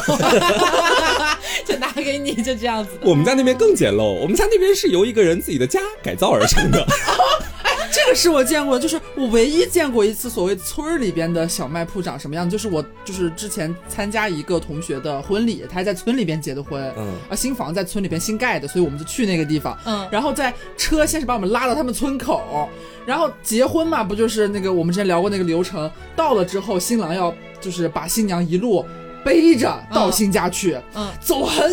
[1.65, 2.99] 就拿给你，就这样子。
[3.03, 6.83] 我们家那边更简陋，我们家那边是由一个人自己的家改造而成的。
[7.91, 17.13] 这个是我见过，就是我唯一见过一次所谓村儿里边的小卖铺长什么样，就是我就是之前参加一个同学的婚礼，他还在村里边结的婚，嗯。
[17.29, 20.07] 啊新房在村里边新盖的，所以我们就去那个地方，嗯。
[20.11, 22.69] 然后在车先是把我们拉到他们村口，
[23.05, 28.85] 然后结婚嘛，不就是那个我们之前聊过那个流程，到了之后新郎要就是把新娘一路
[29.23, 31.09] 背着到新家去，嗯。
[31.19, 31.69] 走很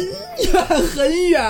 [0.53, 1.41] 远很远，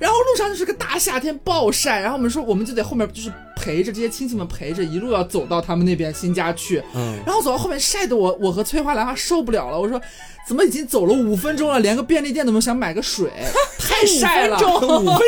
[0.00, 10.00] 然后路上就是个大夏天暴晒，然后我们说我们就在后面就是陪着这些亲戚们陪着一路要走到他们那边新家去，嗯，然后走到后面晒得我我和翠花兰花受不了了，我说
[10.48, 13.30] 怎么已经走了五分钟了，连个便利店都没有，想买个水，
[13.78, 15.18] 太晒了，五分钟，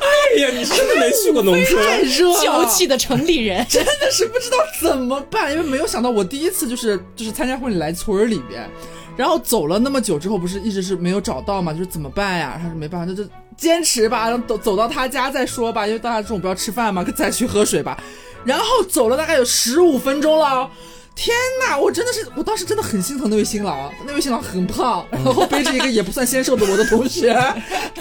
[0.00, 2.02] 哎呀，你是真的没去过农太村。
[2.04, 8.68] 热了，娇气的城里人，真的是不知道怎么办，因为没有想到我第一次就是就是参加婚礼来村里边，
[9.18, 12.56] 然后走了那么久之后，不是一直是没有找到嘛，就是怎么办呀？
[12.56, 18.00] 他说没办法，那就坚持吧，然后走走到他家再说吧，因为大家中午不要吃饭嘛，再去喝水吧。
[18.44, 20.70] 然后走了大概有十五分钟了。
[21.16, 21.36] 天
[21.68, 27.34] 呐，我真的是，我当时真的很心疼那位新郎，那位新郎很胖，然后背着一个也不算纤瘦的我的同学，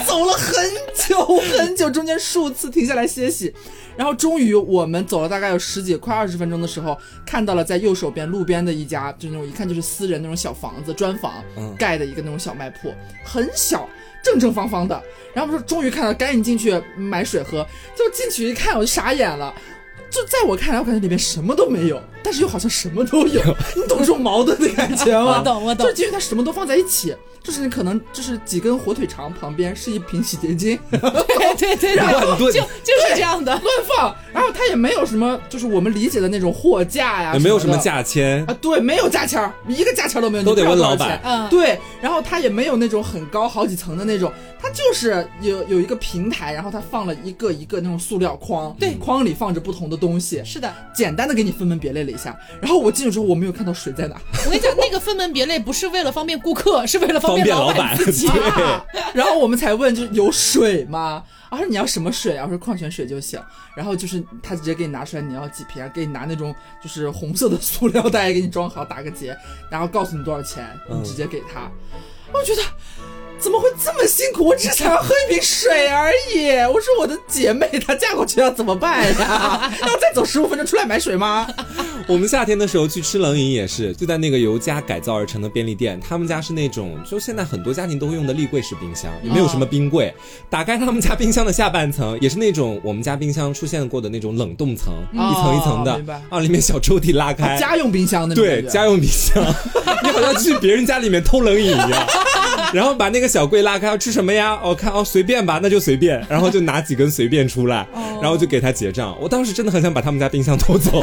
[0.05, 3.51] 走了很久很久，中间数次停下来歇息，
[3.97, 12.93] 然后终于我们走了大概有十几快二十分钟的时候，看到了在右手边路边的一家，就那种一看就是私人那种小房子砖房嗯盖的一个那种小卖铺，
[13.25, 13.89] 很小。
[14.23, 15.01] 正正方方的，
[15.33, 17.65] 然后我们说终于看到，赶紧进去买水喝。
[17.95, 19.53] 就进去一看，我就傻眼了。
[20.09, 23.41] 就在我看来，我感觉里面什么都没有，但是又好像什么都有，
[23.75, 25.39] 你懂这种矛盾的感觉吗？
[25.39, 25.87] 我懂我懂。
[25.87, 33.51] 就是因为它什么都放在一起，就是你可能就是几根火腿肠旁边是一瓶洗洁精，对对对 乱炖，就就是这样的。
[33.51, 41.19] 乱放，然后它也没有什么，就是我们理解的那种货架呀，也没有什么价签，啊，对，没有价签，一个价签都没有，都得问老板。
[41.23, 44.31] 嗯，对，然后它也没有那种很高好几层的那种，
[44.67, 52.37] 它就是有有一个平台，然后它放了一个一个那种塑料筐，对筐里放着不同的东西，是的，简单的给你分门别类了一下。
[52.61, 57.95] 然后我进去之后，我没有看到水在哪，我跟你讲，那个分门别类不是为了方便顾客，是为了方便老板。
[57.95, 58.27] 自己。
[58.27, 61.23] 对， 然后我们才问，就是有水吗？
[61.49, 62.43] 啊，说你要什么水啊？
[62.43, 63.41] 我说矿泉水就行。
[63.73, 65.87] 然后就是他直接给你拿出来，你要几瓶啊？
[65.95, 66.53] 给你拿那种
[66.83, 69.37] 就是红色的塑料袋给你装好，打个结，
[69.71, 71.71] 然后告诉你多少钱，嗯你直接给他。
[72.33, 72.61] 我觉得
[73.39, 74.45] 怎么会这么辛苦？
[74.45, 76.49] 我只想要喝一瓶水而已。
[76.71, 79.71] 我说我的姐妹她嫁过去要怎么办呀？
[79.81, 81.47] 要再走十五分钟出来买水吗？
[82.07, 90.13] 我们夏天的时候去吃冷饮也是，就在那个由家改造而成的便利店，他们家是那种就现在很多家庭都会用的立柜式冰箱，也没有什么冰柜。
[90.49, 99.43] 打开他们家冰箱的下半层，也是那种我们家冰箱出现过的那种冷冻层，哦一层一层的啊，里面小抽屉拉开， 家用冰箱那种对家用冰箱，
[100.03, 102.07] 你好像去别人家里面偷冷饮一样。
[102.73, 104.59] 然后把那个小柜拉开，要吃什么呀？
[104.63, 106.25] 我、看哦，随便吧，那就随便。
[106.29, 107.85] 然后就拿几根随便出来，
[108.21, 109.17] 然后就给他结账。
[109.19, 111.01] 我当时真的很想把他们家冰箱偷走，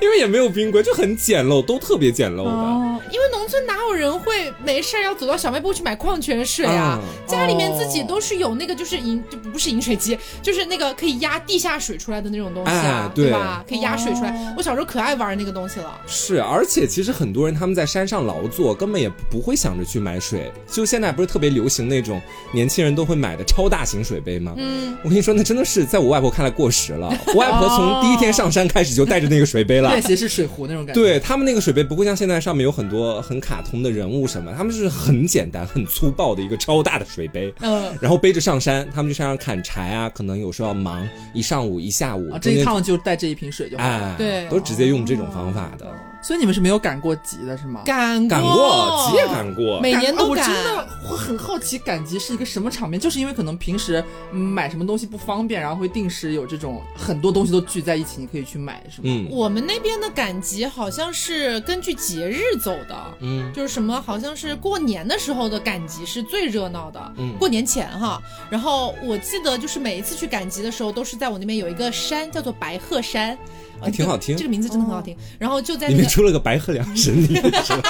[0.00, 2.50] 因为也没有冰柜，就很简陋，都特别简陋的。
[2.50, 7.00] 哦，因为农村哪有人会没事儿要走到小卖部去买矿泉水啊？
[7.02, 13.62] 嗯家里面自己都是有那个就是饮就不是饮水机，就是那个可以压地下水出来的那种东西啊，哎对吧？
[13.68, 14.30] 可以压水出来。
[14.30, 16.00] 哦我小时候可爱玩那个东西了。
[16.06, 20.50] 是，而且其实很多人他们在山上劳作，根本也不会想着去买水。
[20.66, 22.20] 就现在不是特别流行那种
[22.52, 24.54] 年轻人都会买的超大型水杯吗？
[24.56, 27.12] 嗯，我跟你说，那真的是在我外婆看来过时了。
[27.28, 29.87] 我外婆从第一天上山开始就带着那个水杯了。
[29.88, 31.00] 便携式水壶那种感觉。
[31.00, 43.90] 对他们那个水杯不会像现在上面有很多很卡通的人物什么，他们就是很简单、很粗暴的一个超大的水杯，嗯，然后背着上山，他们去山上砍柴啊，可能有时候要忙一上午一下午，啊，这一趟就带这一瓶水就好了。
[43.90, 45.86] 哎，对都直接用这种方法的。
[46.20, 47.82] 所以你们是没有赶过集的是吗？
[47.84, 50.64] 赶赶过，集也赶过，每年都赶我真赶。
[50.64, 54.02] 的我很好奇赶集是一个什么场面，就是因为可能平时
[54.32, 59.04] 嗯买什么东西不方便，然后会定时有这种很多东西都聚在一起，你可以去买，是吗？
[59.04, 68.20] 嗯我们那边的赶集好像是根据节日走的，嗯就是什么好像是过年的时候的赶集是最热闹的，嗯过年前哈。
[68.50, 73.38] 然后我记得就是每一次去赶集的时候，都是在我那边有一个山叫做白鹤山，
[73.80, 75.16] 呃还挺好听这个名字真的很好听。
[75.38, 77.28] 然后就在里那个面出了个白鹤梁神女？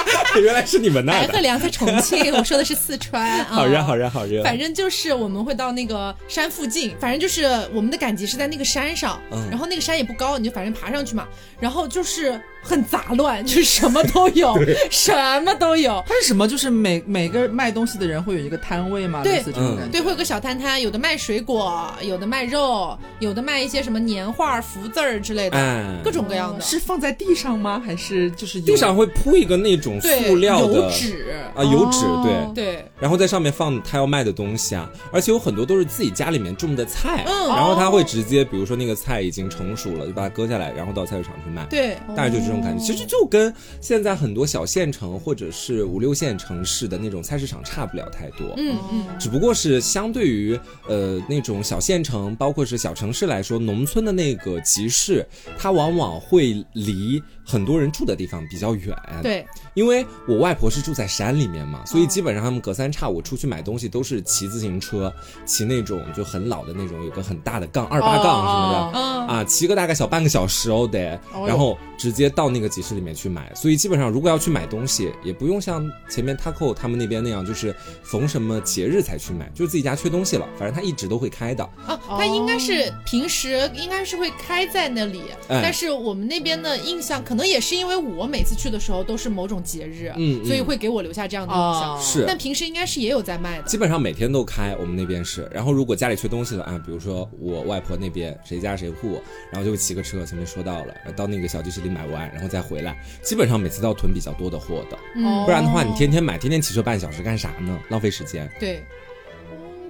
[0.43, 1.27] 原来是你们那白。
[1.29, 3.47] 鹤梁在重庆，我说的是四川 啊。
[3.51, 4.43] 好热好热好热！
[4.45, 11.27] 反正就是我们会到那个山附近，反正就是我们的赶集是在那个山上，嗯然后那个山也不高，你就反正爬上去嘛，
[11.59, 14.55] 然后就是很杂乱， 就是什么都有，
[14.91, 16.03] 什么都有。
[16.07, 16.47] 它是什么？
[16.47, 19.23] 就是每每个卖东西的人会有一个摊位嘛？
[19.23, 19.93] 对类似这种感觉。
[19.93, 26.61] 对，会有个小摊摊，有的卖水果，有的卖肉，有的卖一些什么年画、福字儿之类的，哎，各种各样的。
[26.61, 27.83] 是放在地上吗？
[27.85, 41.65] 还是就是地上会铺一个那种塑料的油纸，啊油纸，哦对，对，然后在上面放他要卖的东西啊，而且有很多都是自己家里面种的菜，嗯然后他会直接，比如说那个菜已经成熟了，就把它割下来，然后到菜市场去卖。
[41.71, 48.55] 对，大概就这种感觉，其实就跟现在很多小县城或者是五六线城市的那种菜市场差不了太多。
[48.57, 55.27] 嗯嗯，只不过是相对于呃那种小县城，包括是小城市来说，农村的那个集市，
[55.59, 59.47] 它往往会离很多人住的地方比较远。，对，
[59.79, 65.13] 因为我外婆是住在山里面嘛，所以基本上他们隔三差五出去买东西都是骑自行车，
[65.47, 68.99] 骑那种就很老的那种，有个很大的杠二八杠什么的。
[69.33, 73.55] 啊，骑个大概小半个小时哦得，然后直接到那个集市里面去买。
[73.55, 77.73] 所以基本上如果要去买东西，也不用像前面 Taco 他们那边那样，就是
[78.03, 81.63] 逢什么节日才去买，就是自己家缺东西了，反正他一直都会开的。
[81.87, 91.95] 啊，他应该是平时应该是会开在那里，哎但是我们那边的印象可能也是因为我每次去的时候都是某种节日，嗯嗯所以会给我留下这样的印象。
[91.95, 93.77] 哦是但平时应该是也有在卖的基。
[93.77, 95.49] 本上每天都开，我们那边是。
[95.53, 99.21] 然后如果家里缺东西了啊，比如说我外婆那边谁家谁户，
[99.53, 102.97] 然后就会骑个车，前面说到了，到那个小集市里买完，然后再回来。
[103.23, 107.79] 基本上每次都要囤比较多的货的，嗯，不然的话你天天买，天天骑车半小时干啥呢？
[107.89, 108.51] 浪费时间。
[108.59, 108.83] 对，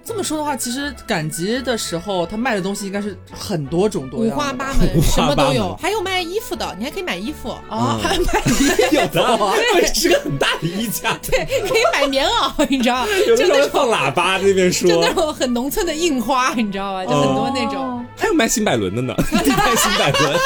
[0.08, 14.88] 这么说的话，其实赶集的时候，他卖的东西应该是很多种多五样五，花八门，什么都有，还有卖衣服的，你还可以买衣服，啊，还有买衣 有的，是个很大的衣架， 对，可以买棉袄， 你知道，有的时候会就那种放喇叭那边说。
[14.88, 15.00] 就。
[15.02, 17.04] 那种很农村的印花，你知道吧？
[17.04, 18.04] 就很多那种。
[18.16, 20.38] 还有卖新百伦的呢，地摊新百伦，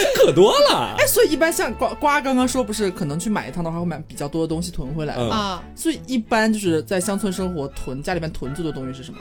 [0.16, 0.94] 可多了。
[0.98, 5.14] 哎，所以一般像瓜瓜刚刚说，不是可能去买一趟的话，会买比较多的东西囤回来。
[5.16, 9.18] 嗯啊，所以一般就是在乡村生活囤家里面囤最多的东西是什么？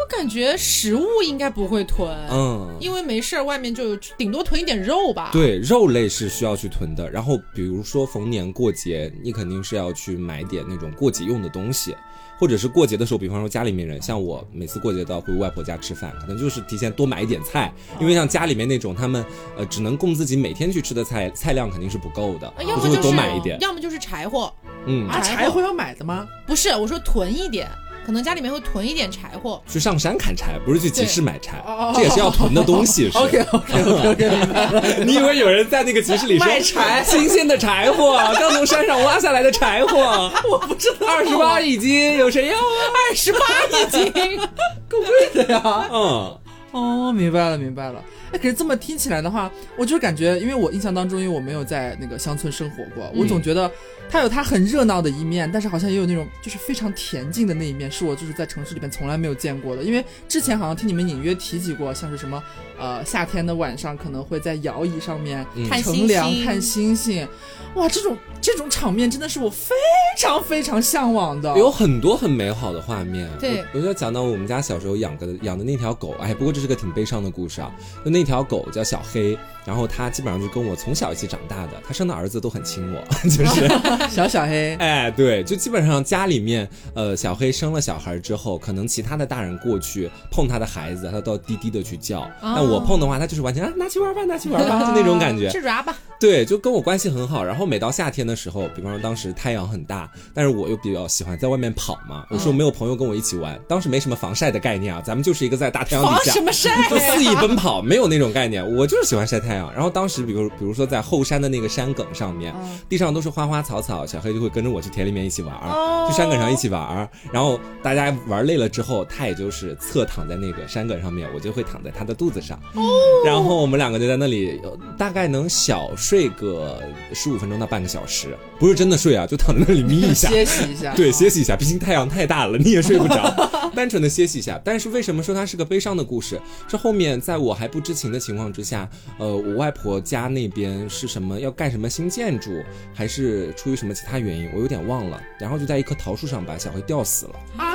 [0.00, 7.10] 我感觉食物应该不会囤，嗯，因为没事儿，外面就有顶多囤一点肉吧。，对，肉类是需要去囤的。
[7.10, 11.96] 然后比如说逢年过节，你肯定是要去买点那种过节用的东西。
[12.38, 19.24] 或者是过节的时候，比方说家里面人，像我每次过节都要回外婆家吃饭，可能就是提前多买一点菜，因为像家里面那种他们
[19.56, 23.58] 呃只能供自己每天去吃的菜，菜量肯定是不够的，就会呃要么就是多买一点。
[23.60, 24.52] 要么就是柴火，
[24.86, 26.26] 嗯，啊，柴火柴火要买的吗？
[26.46, 27.68] 不是我说囤一点，
[28.08, 29.62] 可能家里面会囤一点柴火。
[29.70, 31.62] 去上山砍柴，不是去集市买柴
[31.94, 33.10] 这也是要囤的东西。
[33.12, 33.82] 是 OK OK
[34.12, 35.04] OK。
[35.04, 42.62] 你以为有人在那个集市里说卖柴 新鲜的柴火，刚从山上挖下来的柴火，我不知道，二十八一斤，有谁要啊？
[43.10, 43.40] 二十八
[43.70, 44.40] 一斤，
[44.88, 45.88] 够贵的呀。
[45.92, 46.38] 嗯，
[46.78, 48.04] 哦，明白了明白了。
[48.32, 53.70] 哎，可是这么听起来的话，我就是感觉，因为我印象当中，因为我没有在那个乡村生活过，我总觉得
[54.10, 59.82] 它有它很热闹的一面，但是好像也有那种就是非常恬静的那一面，是我就是在城市里面从来没有见过的。
[59.82, 62.42] 因为之前好像听你们隐约提及过，像是什么
[62.78, 67.26] 呃夏天的晚上可能会在摇椅上面嗯乘凉看星星，
[67.74, 69.74] 哇，这种这种场面真的是我非
[70.18, 71.56] 常非常向往的。
[71.56, 73.30] 有很多很美好的画面。
[73.38, 77.70] 对我，我就讲到我们家小时候养的养的那条狗，哎，不过这是个挺悲伤的故事啊。
[78.04, 83.00] 就那条狗叫小黑，然后它基本上就跟我从小一起长大的，它生的儿子都很亲我，
[83.30, 83.68] 就是。
[84.10, 92.28] 小小黑， 哎，对，就基本上家里面，呃，小黑生了小孩之后，可能其他的大人过去碰他的孩子，他都要低低的去叫。
[92.42, 95.48] 但我碰的话，他就是完全啊，拿去玩吧，拿去玩吧，就那种感觉。
[95.50, 95.96] 吃爪吧。
[96.18, 97.44] 对，就跟我关系很好。
[97.44, 106.32] 然后每到夏天的时候，比方说当时太阳很大，但是我又比较喜欢在外面跑嘛，我说没有朋友跟我一起玩，当时没什么防晒的概念啊，咱们就是一个在大太阳底下。
[106.32, 108.64] 防什么么晒 就肆意奔跑，没有那种概念。
[108.76, 109.72] 我就是喜欢晒太阳。
[109.72, 117.08] 然后当时，比如比如说在后山的那个山埂上面，嗯地上都是花花草草，小黑就会跟着我去田里面一起玩儿，哦去山埂上一起玩儿。
[117.32, 122.58] 然后大家玩累了之后，他也就是侧躺在那个山埂上面，我就会躺在他的肚子上。
[122.74, 122.82] 哦
[123.24, 126.80] 然后我们两个就在那里，呃大概能小睡个
[127.12, 130.28] 十五分钟到半个小时，不是真的睡啊， 就躺在那里眯一下。
[130.32, 134.60] 歇息一下， 对，歇息一下，毕竟太阳太大了，你也睡不着，单纯的歇息一下。
[134.64, 136.40] 但是为什么说它是个悲伤的故事？
[136.68, 138.88] 是后面在我还不知情的情况之下，
[139.18, 142.62] 呃，我外婆家那边是什么要盖什么新建筑，
[142.94, 145.20] 还是出于什么其他原因，我有点忘了。
[145.38, 147.74] 然后就在一棵桃树上把小黑吊死了啊！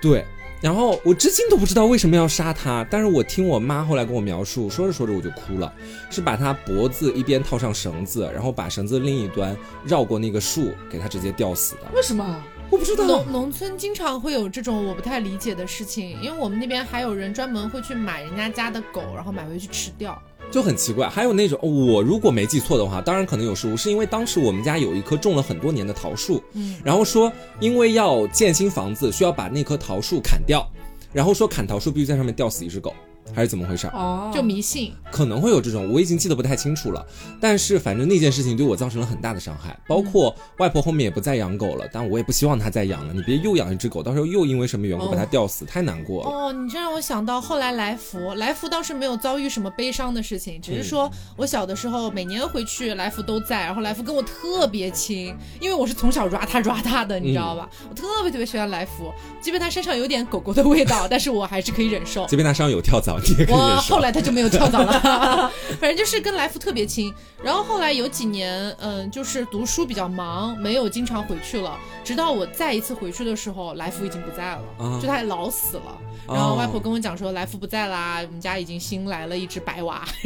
[0.00, 0.24] 对。
[0.60, 5.72] 然后我至今都不知道为什么要杀他，但是我听我妈后来跟我描述，说着说着我就哭了，
[6.10, 11.82] 是把他脖子一边套上绳子，然后把绳子另一端绕过那个树，给他直接吊死的。
[11.94, 12.42] 为什么？
[12.70, 20.20] 我不知道，农农村经常会有这种我不太理解的事情，因为我们那边还有人专门会去买人家家的狗，然后买回去吃掉。
[20.50, 21.08] 就很奇怪。
[21.08, 30.64] 还有那种，我如果没记错的话，当然可能有失误，是因为当时我们家有一棵种了很多年的桃树，嗯，然后说因为要建新房子，需要把那棵桃树砍掉，
[31.12, 32.94] 然后说砍桃树必须在上面吊死一只狗。
[33.34, 33.86] 还是怎么回事？
[33.88, 37.04] 哦，就迷信，可能会有这种，我已经记得不太清楚了。
[37.40, 43.12] 但是反正那件事情对我造成了很大的伤害，包括外婆后面也不再养狗了，但我也不希望她再养了。
[43.12, 46.30] 你别又养一只狗，到时候又因为什么缘故把它吊死，太难过了。
[46.30, 57.68] 哦，你这让我想到后来来福，来福倒是没有遭遇什么悲伤的事情，只是说我小的时候每年回去来福都在，然后来福跟我特别亲，因为我是从小抓他抓他的，你知道吧？
[57.88, 62.26] 我特别特别喜欢来福，即便他身上有点狗狗的味道， 但是我还是可以忍受。
[62.26, 63.98] 即便他身上有跳蚤，你也可以我后。
[63.98, 64.92] 来他就没有跳蚤了，
[65.80, 67.12] 反正就是跟来福特别亲。
[67.42, 71.76] 然后后来有几年，嗯，就是读书比较忙，没有经常回去了。
[72.04, 75.98] 直到我再一次回去的时候，来福已经不在了，啊就他老死了。
[76.28, 80.02] 然后外婆跟我讲说，来福不在啦，我们家已经新来了一只白娃。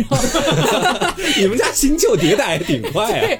[1.38, 3.20] 你们家新旧迭代还挺快啊。
[3.20, 3.38] 对，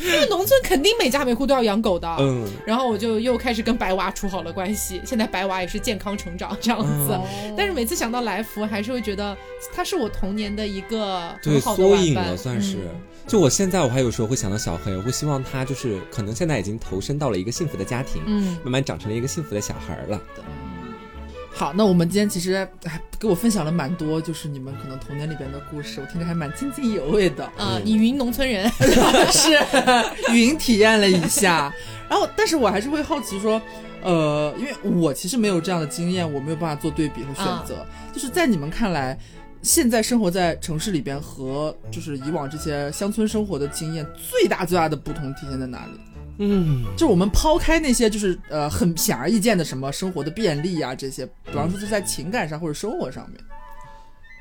[0.00, 2.08] 因为农村肯定每家每户都要养狗的。
[2.18, 7.12] 嗯，然后我就又开始跟白娃处好了关系，现在白娃也是健康成长这样子。
[7.12, 7.26] 哦
[7.56, 9.36] 但是每次想到来福，还是会觉得
[9.74, 12.76] 他是我童年的一个对，很好的缩影了算是。
[12.76, 20.20] 嗯就我现在，我还有时候会想到小黑，我会希望他就是可能现在已经投身到了一个幸福的家庭，嗯，慢慢长成了一个幸福的小孩儿了。
[21.54, 27.48] 好，那我们今天其实哎给我分享了蛮多，就是你们可能童年里边的故事，我听着还蛮津津有味的。
[27.56, 28.68] 呃，你云农村人，
[29.30, 29.56] 是
[30.32, 31.72] 云体验了一下，
[32.10, 33.62] 然后但是我还是会好奇说，
[34.02, 37.86] 呃，因为我其实没有这样的经验，我没有办法做对比和选择。
[38.12, 39.16] 就是在你们看来，
[39.62, 45.92] 现在生活在城市里边和就是以往这些乡村生活的经验，最大最大的不同体现在哪里？
[46.38, 53.38] 嗯，就我们抛开那些就是呃很显而易见的什么生活的便利啊这些，比方说就在情感上或者生活上面，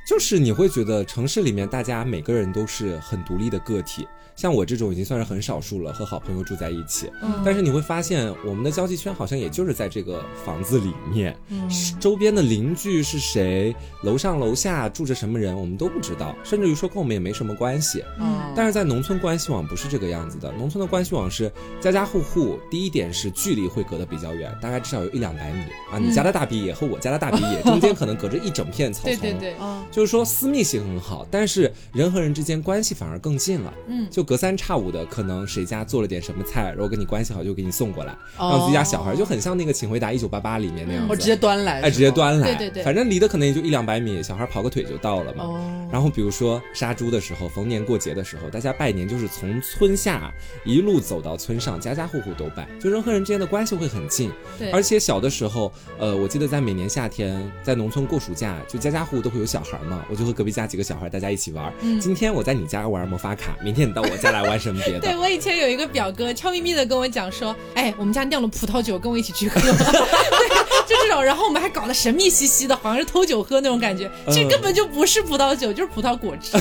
[0.07, 4.07] 就是你会觉得城市里面大家每个人都是很独立的个体。
[4.41, 11.69] 像我这种已经算是很少数了，和好朋友住在一起，嗯但是你会发现我们的交际圈好像也就是在这个房子里面，嗯
[11.99, 18.03] 周边的邻居是谁，楼上楼下住着什么人，我们都不知道，甚至于说跟我们也没什么关系。
[18.19, 25.61] 嗯但是在农村关系网不是这个样子的，农村的关系网是家家户户，第一点是距离会隔得比较远，大概至少有一两百米
[25.91, 33.73] 啊，你家的大鼻野和我家的大鼻野中间可能隔着一整片草丛，对对对，啊，就是说私密性很好，但是人和人之间关系反而更近了。
[33.87, 42.09] 嗯，就隔三差五的，可能谁家做了点什么菜，然后跟你关系好就给你送过来，哦让自己家小孩就很像那个《请回答一九八八》里面那样子，我直接端来，哎直接。
[42.11, 45.43] 端来，对对对反正离得可能也就一两百米，小孩跑个腿就到了嘛。
[45.43, 50.31] 哦，然后比如说杀猪的时候，逢年过节的时候，大家拜年就是从村下
[50.65, 54.31] 一路走到村上，家家户户都拜，就人和人之间的关系会很近。
[54.57, 61.73] 对，而且小的时候，呃，我记得在每年夏天在农村过暑假，就家家户户都会有小孩嘛，我就和隔壁家几个小孩大家一起玩。
[61.81, 65.15] 嗯今天我在你家玩魔法卡，明天你到我家来玩什么别的对。
[65.17, 69.59] 我以前有一个表哥，悄咪咪的跟我讲说，哎，我们家酿了葡萄酒，跟我一起去喝。
[69.59, 69.71] 对，
[70.91, 76.57] 就这种，然后我们还搞得神秘兮兮的，好像是偷酒喝那种感觉，其实嗯根本就不是葡萄酒，就是葡萄果汁，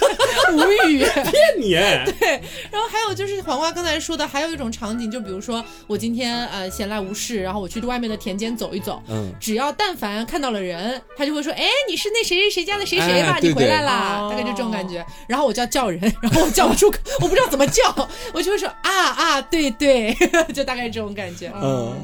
[0.52, 1.04] 无语。
[1.04, 1.70] 骗你！
[2.18, 13.38] 对，然后还有就是黄瓜刚才说的，还有一种场景，就比如说我今天呃闲来无事，然后我去外面的田间走一走，嗯，只要但凡看到了人，他就会说，哎，你是那谁谁谁家的谁谁吧？
[13.40, 15.04] 你回来对啦，哦大概就这种感觉。
[15.28, 17.82] 然后我就要叫人， 然后我叫不出口，我不知道怎么叫，
[18.32, 20.14] 我就会说啊啊，对对，
[20.54, 21.52] 就大概这种感觉。
[21.62, 21.94] 嗯。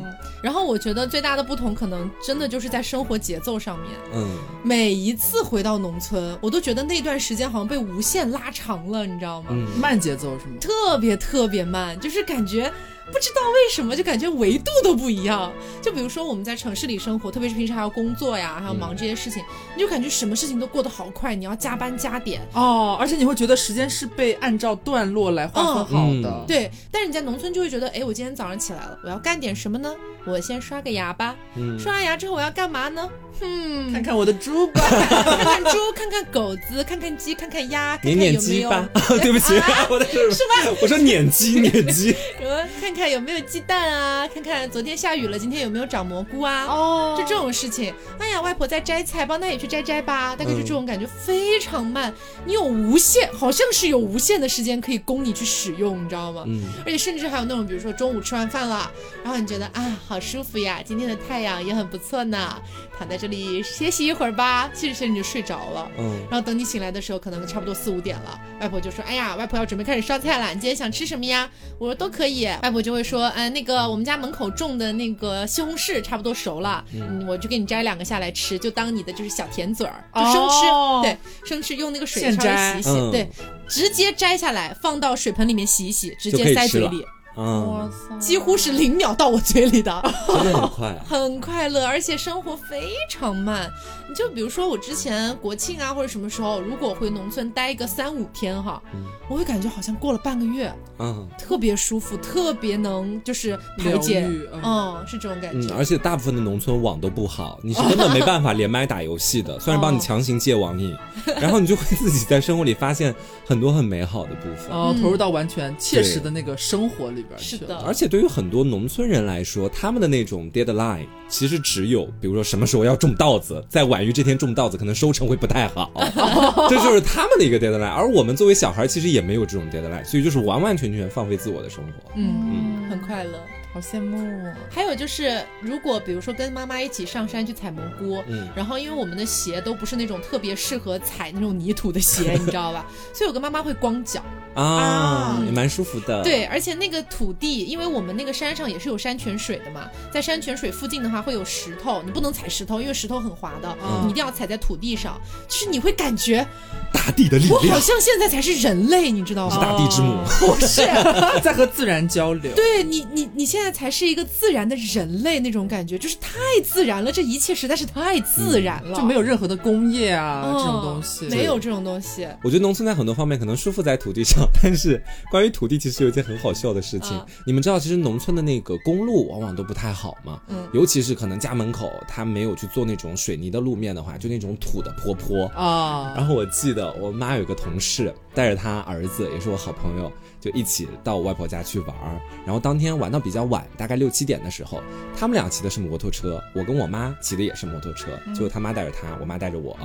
[0.43, 3.91] 然后我觉得最大的不同，可能真的就是在生活节奏上面。
[4.14, 4.29] 嗯，
[4.62, 9.49] 每一次回到农村，我都觉得那段时间好像被无限拉长了，你知道吗？
[9.53, 10.57] 嗯慢节奏是吗？
[10.61, 12.73] 特别特别慢，就是感觉
[13.13, 15.53] 不知道为什么就感觉维度都不一样。
[15.83, 19.43] 就比如说我们在城市里生活，特别是平时还要工作呀，还要忙这些事情，
[19.75, 22.41] 你就感觉什么事情都过得好快，你要加班加点。
[22.55, 26.31] 哦，而且你会觉得时间是被按照段落来划分好的。
[26.31, 29.95] 嗯对，但是你在农村就会觉得，哎，我今天早上起来了，我要干点什么呢？
[30.27, 31.35] 我先刷个牙吧。
[31.57, 33.09] 嗯刷完牙之后我要干嘛呢？
[33.43, 38.89] 嗯，看看我的猪吧，看看猪，看看狗子，看看鸡，看看鸭，看撵撵看有没有鸡吧，
[39.23, 39.55] 对不起，
[39.89, 40.77] 我在说什么？
[40.83, 42.11] 我说撵鸡，撵鸡。
[42.39, 42.69] 什么？
[42.81, 44.28] 看看有没有鸡蛋啊？
[44.28, 46.66] 看看昨天下雨了，今天有没有长蘑菇啊？
[46.66, 47.94] 哦就这种事情。
[48.18, 50.36] 哎呀，外婆在摘菜，帮她也去摘摘吧。
[50.36, 52.12] 大概就这种感觉，非常慢。
[52.44, 56.44] 你有无限，好像是有无限的时间可以供你去使用，你知道吗？
[56.46, 58.90] 嗯，而且甚至还有那种，比如说中午吃完饭了，
[59.24, 62.61] 然后你觉得啊，好舒服呀，今天的太阳也很不错呢，
[62.98, 64.70] 躺在这里歇息一会儿吧。
[64.74, 65.90] 其实甚至就睡着了。
[65.96, 71.48] 嗯，然后等你醒来的时候，可能差不多四五点了，外婆就说：“哎呀，外婆要准备开始烧菜了，你今天想吃什么呀？”
[71.80, 81.01] 我说：“都可以。”外婆就会说：“嗯、那个我们家门口种的那个西红柿差不多熟了，嗯，我就给你摘两个下来吃，就当你的就是小甜嘴儿，就生吃，哦。
[81.03, 83.28] 对，生吃，用那个水稍微洗一洗，嗯对，
[83.68, 87.05] 直接摘下来放到水盆里面洗一洗，直接塞嘴里，
[87.37, 90.03] 嗯，塞几乎是零秒到我嘴里的。
[90.26, 90.99] 真的很快。
[91.09, 93.70] 很快乐，而且生活非常慢。
[94.09, 98.83] 你就比如说我之前国庆啊或者什么时候，如果回农村待个三五天哈，
[99.28, 105.74] 我会感觉好像过了半个月，嗯特别舒服，特别能就是排解疗愈，嗯嗯，是这种感嗯，觉。
[105.76, 109.59] 而且大部分的农村网都不好，你是根本没办法连麦打游戏的。
[109.61, 110.97] 虽然帮你强行戒网瘾，
[111.41, 113.14] 然后你就会自己在生活里发现
[113.47, 114.76] 很多很美好的部分。
[114.76, 117.61] 哦，嗯投入到完全切实的那个生活里边去了。
[117.61, 125.91] 是的而且对于很多农村人来说，他们的那种 deadline 其实只有，比如说什么时候要种稻子，在晚于这天种稻子，可能收成会不太好，
[126.68, 127.91] 这就是他们的一个 deadline。
[127.91, 132.11] 而我们作为小孩，其实也没有这种 deadline，所以就是完完全全放飞自我的生活。
[132.16, 133.39] 嗯嗯，很快乐。
[133.73, 134.53] 好羡慕哦。
[134.71, 142.85] 还有就是，如果比如说跟妈妈一起上山去采蘑菇，嗯然后因为我们的鞋都不是那种特别适合踩那种泥土的鞋，你知道吧？
[143.14, 144.23] 所以我跟妈妈会光脚。
[144.53, 155.21] 啊啊，也蛮舒服的。，对，而且那个土地，因为我们那个山上也是有山泉水的嘛，在山泉水附近的话会有石头，你不能踩石头，因为石头很滑的，嗯你一定要踩在土地上。
[155.47, 156.45] 就是你会感觉
[156.93, 157.79] 大地的力我好。
[157.79, 159.55] 像现在才是人类，你知道吗？
[159.55, 160.83] 是大地之母哦不是
[161.41, 162.53] 在和自然交流。
[162.57, 172.27] 对你，你你现在才是一个自然的人类那种感觉，就是太自然了，这一切实在是太自然了，就没有任何的工业啊、嗯这种东西，没有这种东西。
[172.43, 177.17] 我觉得农村在很多方面可能舒服在土地上，但是关于土地，其实有一件很好笑的事情。
[177.17, 185.47] 嗯你们知道，其实农村的那个公路往往都不太好嘛，嗯尤其是可能家门口他没有去做那种水泥的路面的话，就那种土的坡坡。
[185.49, 186.13] 啊。
[186.17, 192.20] 然后我记得我妈有个同事带着她儿子，也是我好朋友，就一起到我外婆家去玩儿。
[192.45, 194.82] 然后当天玩到比较晚，大概六七点的时候，
[195.16, 199.76] 他们俩骑的是摩托车，我跟我妈骑的也是摩托车，嗯就他妈带着他，我妈带着我。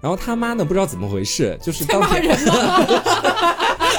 [0.00, 2.36] 然后他妈呢，不知道怎么回事，就是当天？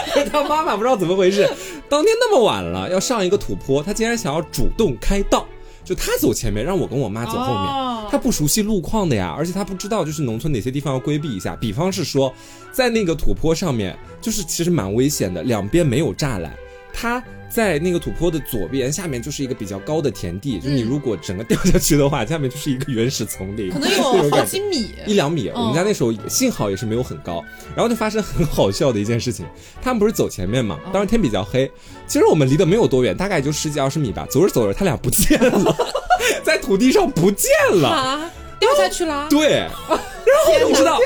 [0.32, 1.48] 他妈妈不知道怎么回事，
[1.88, 5.46] 当天那么晚了，要上一个土坡，他竟然想要主动开道，
[5.90, 7.56] 就他走前面，让我跟我妈走后面。
[7.56, 11.56] 哦他不熟悉路况的呀，而且他不知道就是农村哪些地方要规避一下。
[11.56, 12.34] 比方是说，
[12.72, 16.52] 在那个土坡上面，就是其实蛮危险的，两边没有栅栏。
[16.92, 24.92] 他在那个土坡的左边，下面就是一个比较高的田地，就是你嗯如果整个掉下去的话，下面就是一个原始丛林，可能那有 好几米。
[25.08, 25.50] 一两米。
[25.50, 27.44] 我们家嗯那时候幸好也是没有很高，
[27.76, 29.46] 然后就发生很好笑的一件事情。
[29.82, 31.70] 他们不是走前面嘛，当时天比较黑，
[32.06, 34.28] 其实我们离得没有多远，大概也就十几二十米吧。
[34.30, 35.76] 走着走着，他俩不见了，
[36.44, 37.90] 在土地上不见了。
[37.90, 39.28] 啊，掉下去了。
[39.30, 41.00] 对， 然后我不知道，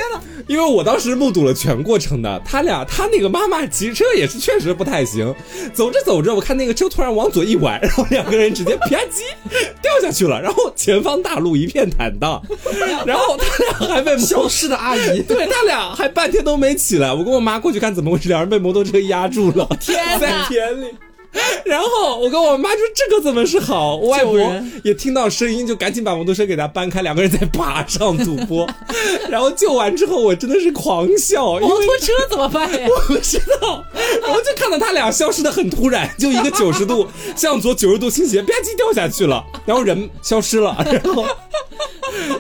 [0.48, 5.34] 因为我当时目睹了全过程的，他俩他那个妈妈骑车也是确实不太行，
[5.74, 9.24] 走着走着，我看那个车突然往左一拐，然后两个人直接啪叽
[9.82, 12.42] 掉下去了，然后前方大路一片坦荡，
[13.06, 20.88] 然后他俩还被消失的阿姨，对他俩还半天都没起来，我跟我妈过去看怎么回事，两人被摩托车压住了，天在田里。
[21.66, 24.40] 然后我跟我妈说这个怎么是好，我外婆
[24.84, 28.68] 也听到声音，就赶紧把摩托车给他搬开，两个人在爬上土坡，
[29.30, 32.88] 然后救完之后我真的是狂笑，摩托车怎么办呀？
[32.90, 33.84] 我不知道，
[34.22, 41.26] 然后就看到他俩消失的很突然，就一个九十度向左九十度倾斜，吧唧掉下去了，然后人消失了，然后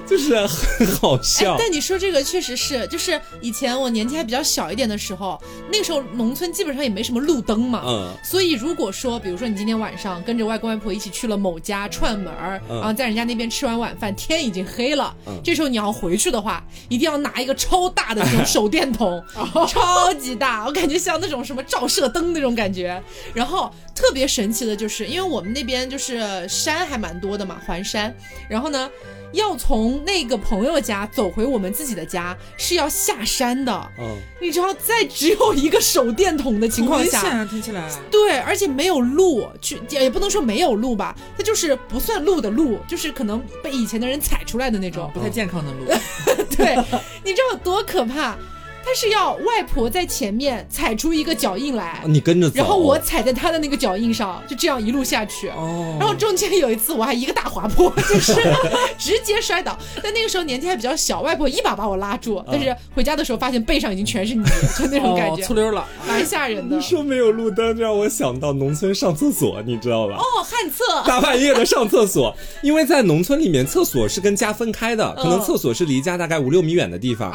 [0.07, 1.55] 就就是很好哎笑，。
[1.57, 5.41] 但你说这个确实是，就是以前我年纪还比较小一点的时候，
[5.71, 8.13] 那个时候农村基本上也没什么路灯嘛，嗯。
[8.23, 19.23] 所以如果说，比如说你今天晚上跟着外公外婆一起去了某家串门儿，嗯然后在人家那边吃完晚饭，天已经黑了，嗯这时候你要回去的话，一定要拿一个超大的那种手电筒，
[19.67, 23.01] 超级大，我感觉像那种什么照射灯那种感觉。
[23.33, 28.13] 然后特别神奇的就是，因为我们那边就是山还蛮多的嘛，环山，
[28.47, 28.89] 然后呢。
[29.33, 37.89] 要从那个朋友家走回我们自己的家是要下山的，嗯，你知道，在只有一个手电筒的情况下，危险啊，听起来。
[38.09, 45.09] 对，而且没有路，去也不能说没有路吧，它就是不算路的路，就是可能被以前的人踩出来的那种。
[45.13, 45.85] 不太健康的路，
[46.55, 46.75] 对，
[47.23, 48.37] 你知道有多可怕？
[48.85, 55.47] 他是要外婆在前面踩出一个脚印来，你跟着走，然后我踩在他的那个脚印上，就这样一路下去。
[55.49, 58.33] 哦，然后中间有一次我还一个大滑坡， 就是
[58.99, 59.77] 直接摔倒。
[60.03, 64.43] 但那个时候年纪还比较小，外婆一把把我拉住，但是回家的时候发现背上已经全是泥，
[64.77, 65.87] 就那种感哦，觉，粗溜了。
[66.07, 66.81] 蛮吓人的你。
[66.81, 70.17] 说没有路灯，就让我想到农村上厕所，你知道吧？
[70.17, 70.83] 哦，旱厕。
[71.07, 77.31] 大半夜的上厕所，因为在农村里面，厕所是跟家分开的，可能嗯厕所是离家大概五六米远的地方。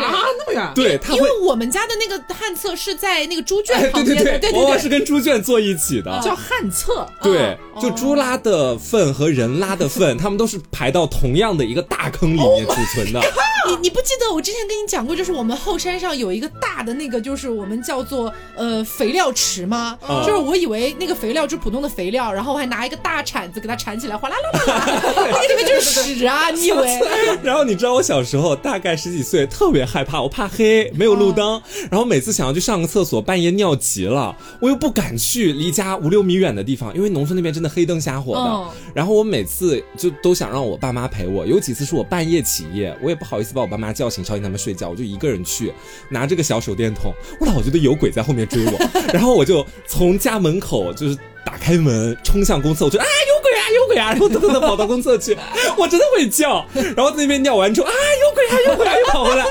[0.49, 0.73] 么远？
[0.75, 6.21] 对，他因为我们家的那个旱厕是在那个猪圈哎，旁边的，对对对对往往是跟猪圈坐一起的。
[6.23, 7.07] 叫旱厕。
[7.23, 13.21] 对，哦就猪拉的粪和人拉的粪，他们都是排到同样的一个大坑里面储存的。
[13.69, 19.99] 你你不记得我之前跟你讲过，就是我们后山上有一个大的那个，就是我们叫做呃肥料池吗？
[20.09, 26.51] 嗯就是我以为那个肥料就是普通的肥料，然后我还拿一个大铲子给它铲起来，哗啦啦啦啦，那个里面就是屎啊！
[26.51, 27.01] 你以为？
[27.43, 38.41] 然后你知道我小时候大概十几岁，特别害怕，我怕黑，没有路灯，然后每次想要去上个厕所，半夜尿急了，我又不敢去离家五六米远的地方，因为农村那边真的黑灯瞎火的。
[38.41, 45.73] 嗯然后我每次就都想让我爸妈陪我，有几次是我半夜起夜，我也不好意思把我爸妈叫醒，吵醒他们睡觉，我就一个人去
[46.09, 48.73] 拿着个小手电筒，我老觉得有鬼在后面追我，
[49.13, 51.19] 然后我就从家门口就是。
[51.47, 55.35] 打开门冲向公厕，我就啊有鬼啊有鬼啊，然后噔噔噔跑到公厕去，
[55.79, 59.47] 我真的会叫，然后在那边尿完之后啊有鬼啊有鬼啊又跑回来，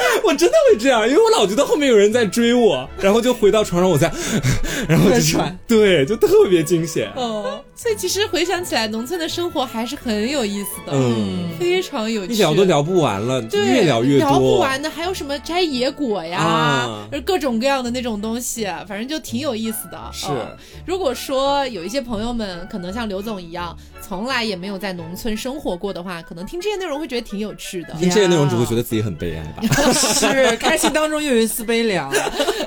[0.24, 4.12] 我真的会这样，因为我老觉得后面有人在追我，然后就回到床上，我在，
[4.88, 7.10] 然后就是在喘对，就特别惊险。
[7.16, 12.32] 哦，所以其实回想起来，农村的生活还是很有意思的，嗯，非常有趣。
[12.34, 19.98] 一聊都聊不完了，对，越聊越多，聊不完的，还有什么摘野果呀，各种各样的那种东西，反正就挺有意思的。
[20.12, 20.56] 是嗯
[20.86, 27.94] 如果说有一些朋友们可能像刘总一样，从来也没有在农村生活过的话，可能听这些内容会觉得挺有趣的。
[27.94, 29.62] 听这些内容只会觉得自己很悲哀吧。
[29.92, 32.10] 是开心当中又有一丝悲凉。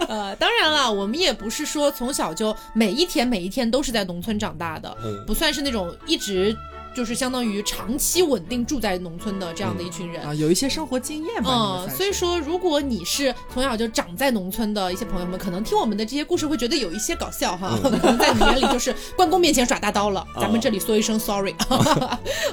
[0.07, 6.55] 呃，当然了，我们也不是说从小就每一天每一天都是在农村长大的，嗯不算是那种一直
[6.95, 10.23] 就是相当于长期稳定住在农村的这样的一群人。
[10.23, 11.85] 啊，有一些生活经验吧。
[11.87, 20.21] 嗯，所以说，如果你是从小就长在农村的一些朋友们，可能听我们的这些故事会觉得有一些搞笑哈，嗯可能在你眼里就是关公面前耍大刀了。
[20.35, 21.53] 啊 咱们这里说一声 sorry，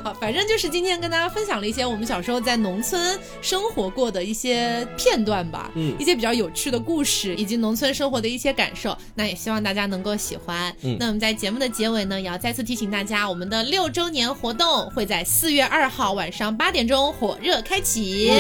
[0.03, 8.97] 好，反正就是今天跟大家分享了一些我们小时候在农村生活过的一些片段吧，嗯一些比较有趣的故事，以及农村生活的一些感受。
[9.15, 10.75] 那也希望大家能够喜欢。
[10.83, 18.33] 嗯那我们在节目的结尾呢，也要再次提醒大家，我们的六周年活动会在四月二号晚上八点钟火热开启。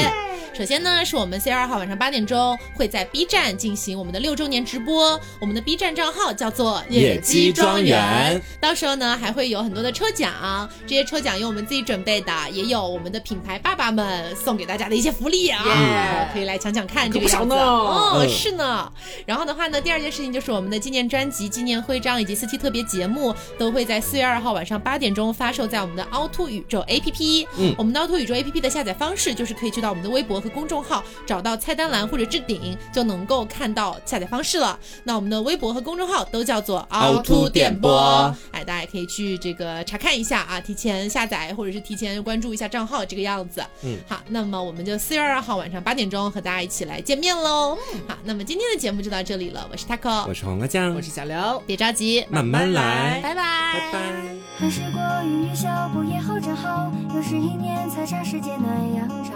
[0.54, 8.40] 首先呢，是我们四月二号晚上八点钟会在 B 站进行我们的六周年直播，我们的 B 站账号叫做野鸡庄园。
[8.60, 17.54] 到时候呢，还会有很多的抽奖，这些抽奖有我们自己准备的，也有我们的品牌爸爸们送给大家的一些福利啊耶可以来抢抢看这个样子。
[17.54, 18.90] 呢哦，嗯是呢。
[19.26, 27.46] 然后的话呢，第二件事情就是我们的纪念专辑、纪念徽章以及四期特别节目都会在四月二号晚上八点钟发售在我们的凹凸宇宙 APP。
[27.56, 27.74] 嗯。
[27.78, 34.78] 我们的凹凸宇宙 APP 的下载方式就是可以去到我们的微博和公众号，找到菜单栏或者置顶，就能够看到下载方式了。
[35.04, 43.64] 那我们的微博和公众号都叫做凹凸电波，哎，大家也可以去这个查看一下啊，提前下载或者是提前关注一下账号这个样子。
[43.82, 47.76] 嗯，好，那么我们就四月二号晚上八点钟和大家一起来见面喽。
[48.06, 50.94] 好，那么今天的节目就到这里了，我是 taco，我是黄瓜酱。
[50.94, 55.67] 我，是小刘，别着急，慢慢来，拜拜，拜拜。
[55.92, 59.32] 不夜后正好，又是一年采茶世节暖阳照。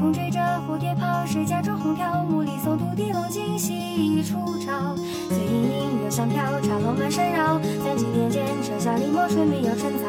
[0.00, 2.24] 风吹着蝴蝶跑，谁家妆红飘？
[2.24, 4.94] 木里松土地龙惊喜出朝。
[5.28, 7.60] 醉盈盈又香飘，茶楼满山绕。
[7.84, 10.08] 三更天间，车下临摹春眉又春草。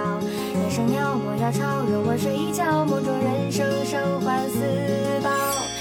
[0.53, 2.85] 人生鸟，莫要吵，容我睡一觉。
[2.85, 4.60] 梦中人生生欢似
[5.22, 5.30] 宝。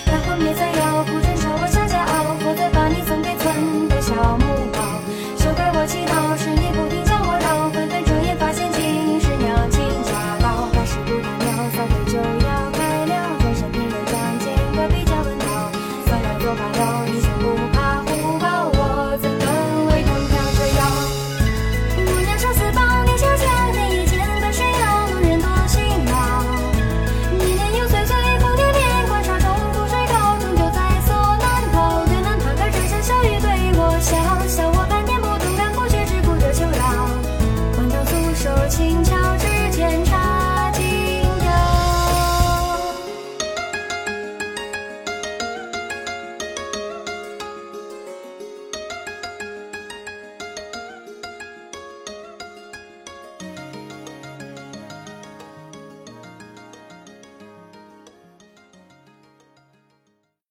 [0.07, 4.45] 大婚别再要，不准嘲我下下傲，否则把你送给村的小木
[4.75, 4.81] 偶。
[5.39, 6.62] 休怪我气恼，是。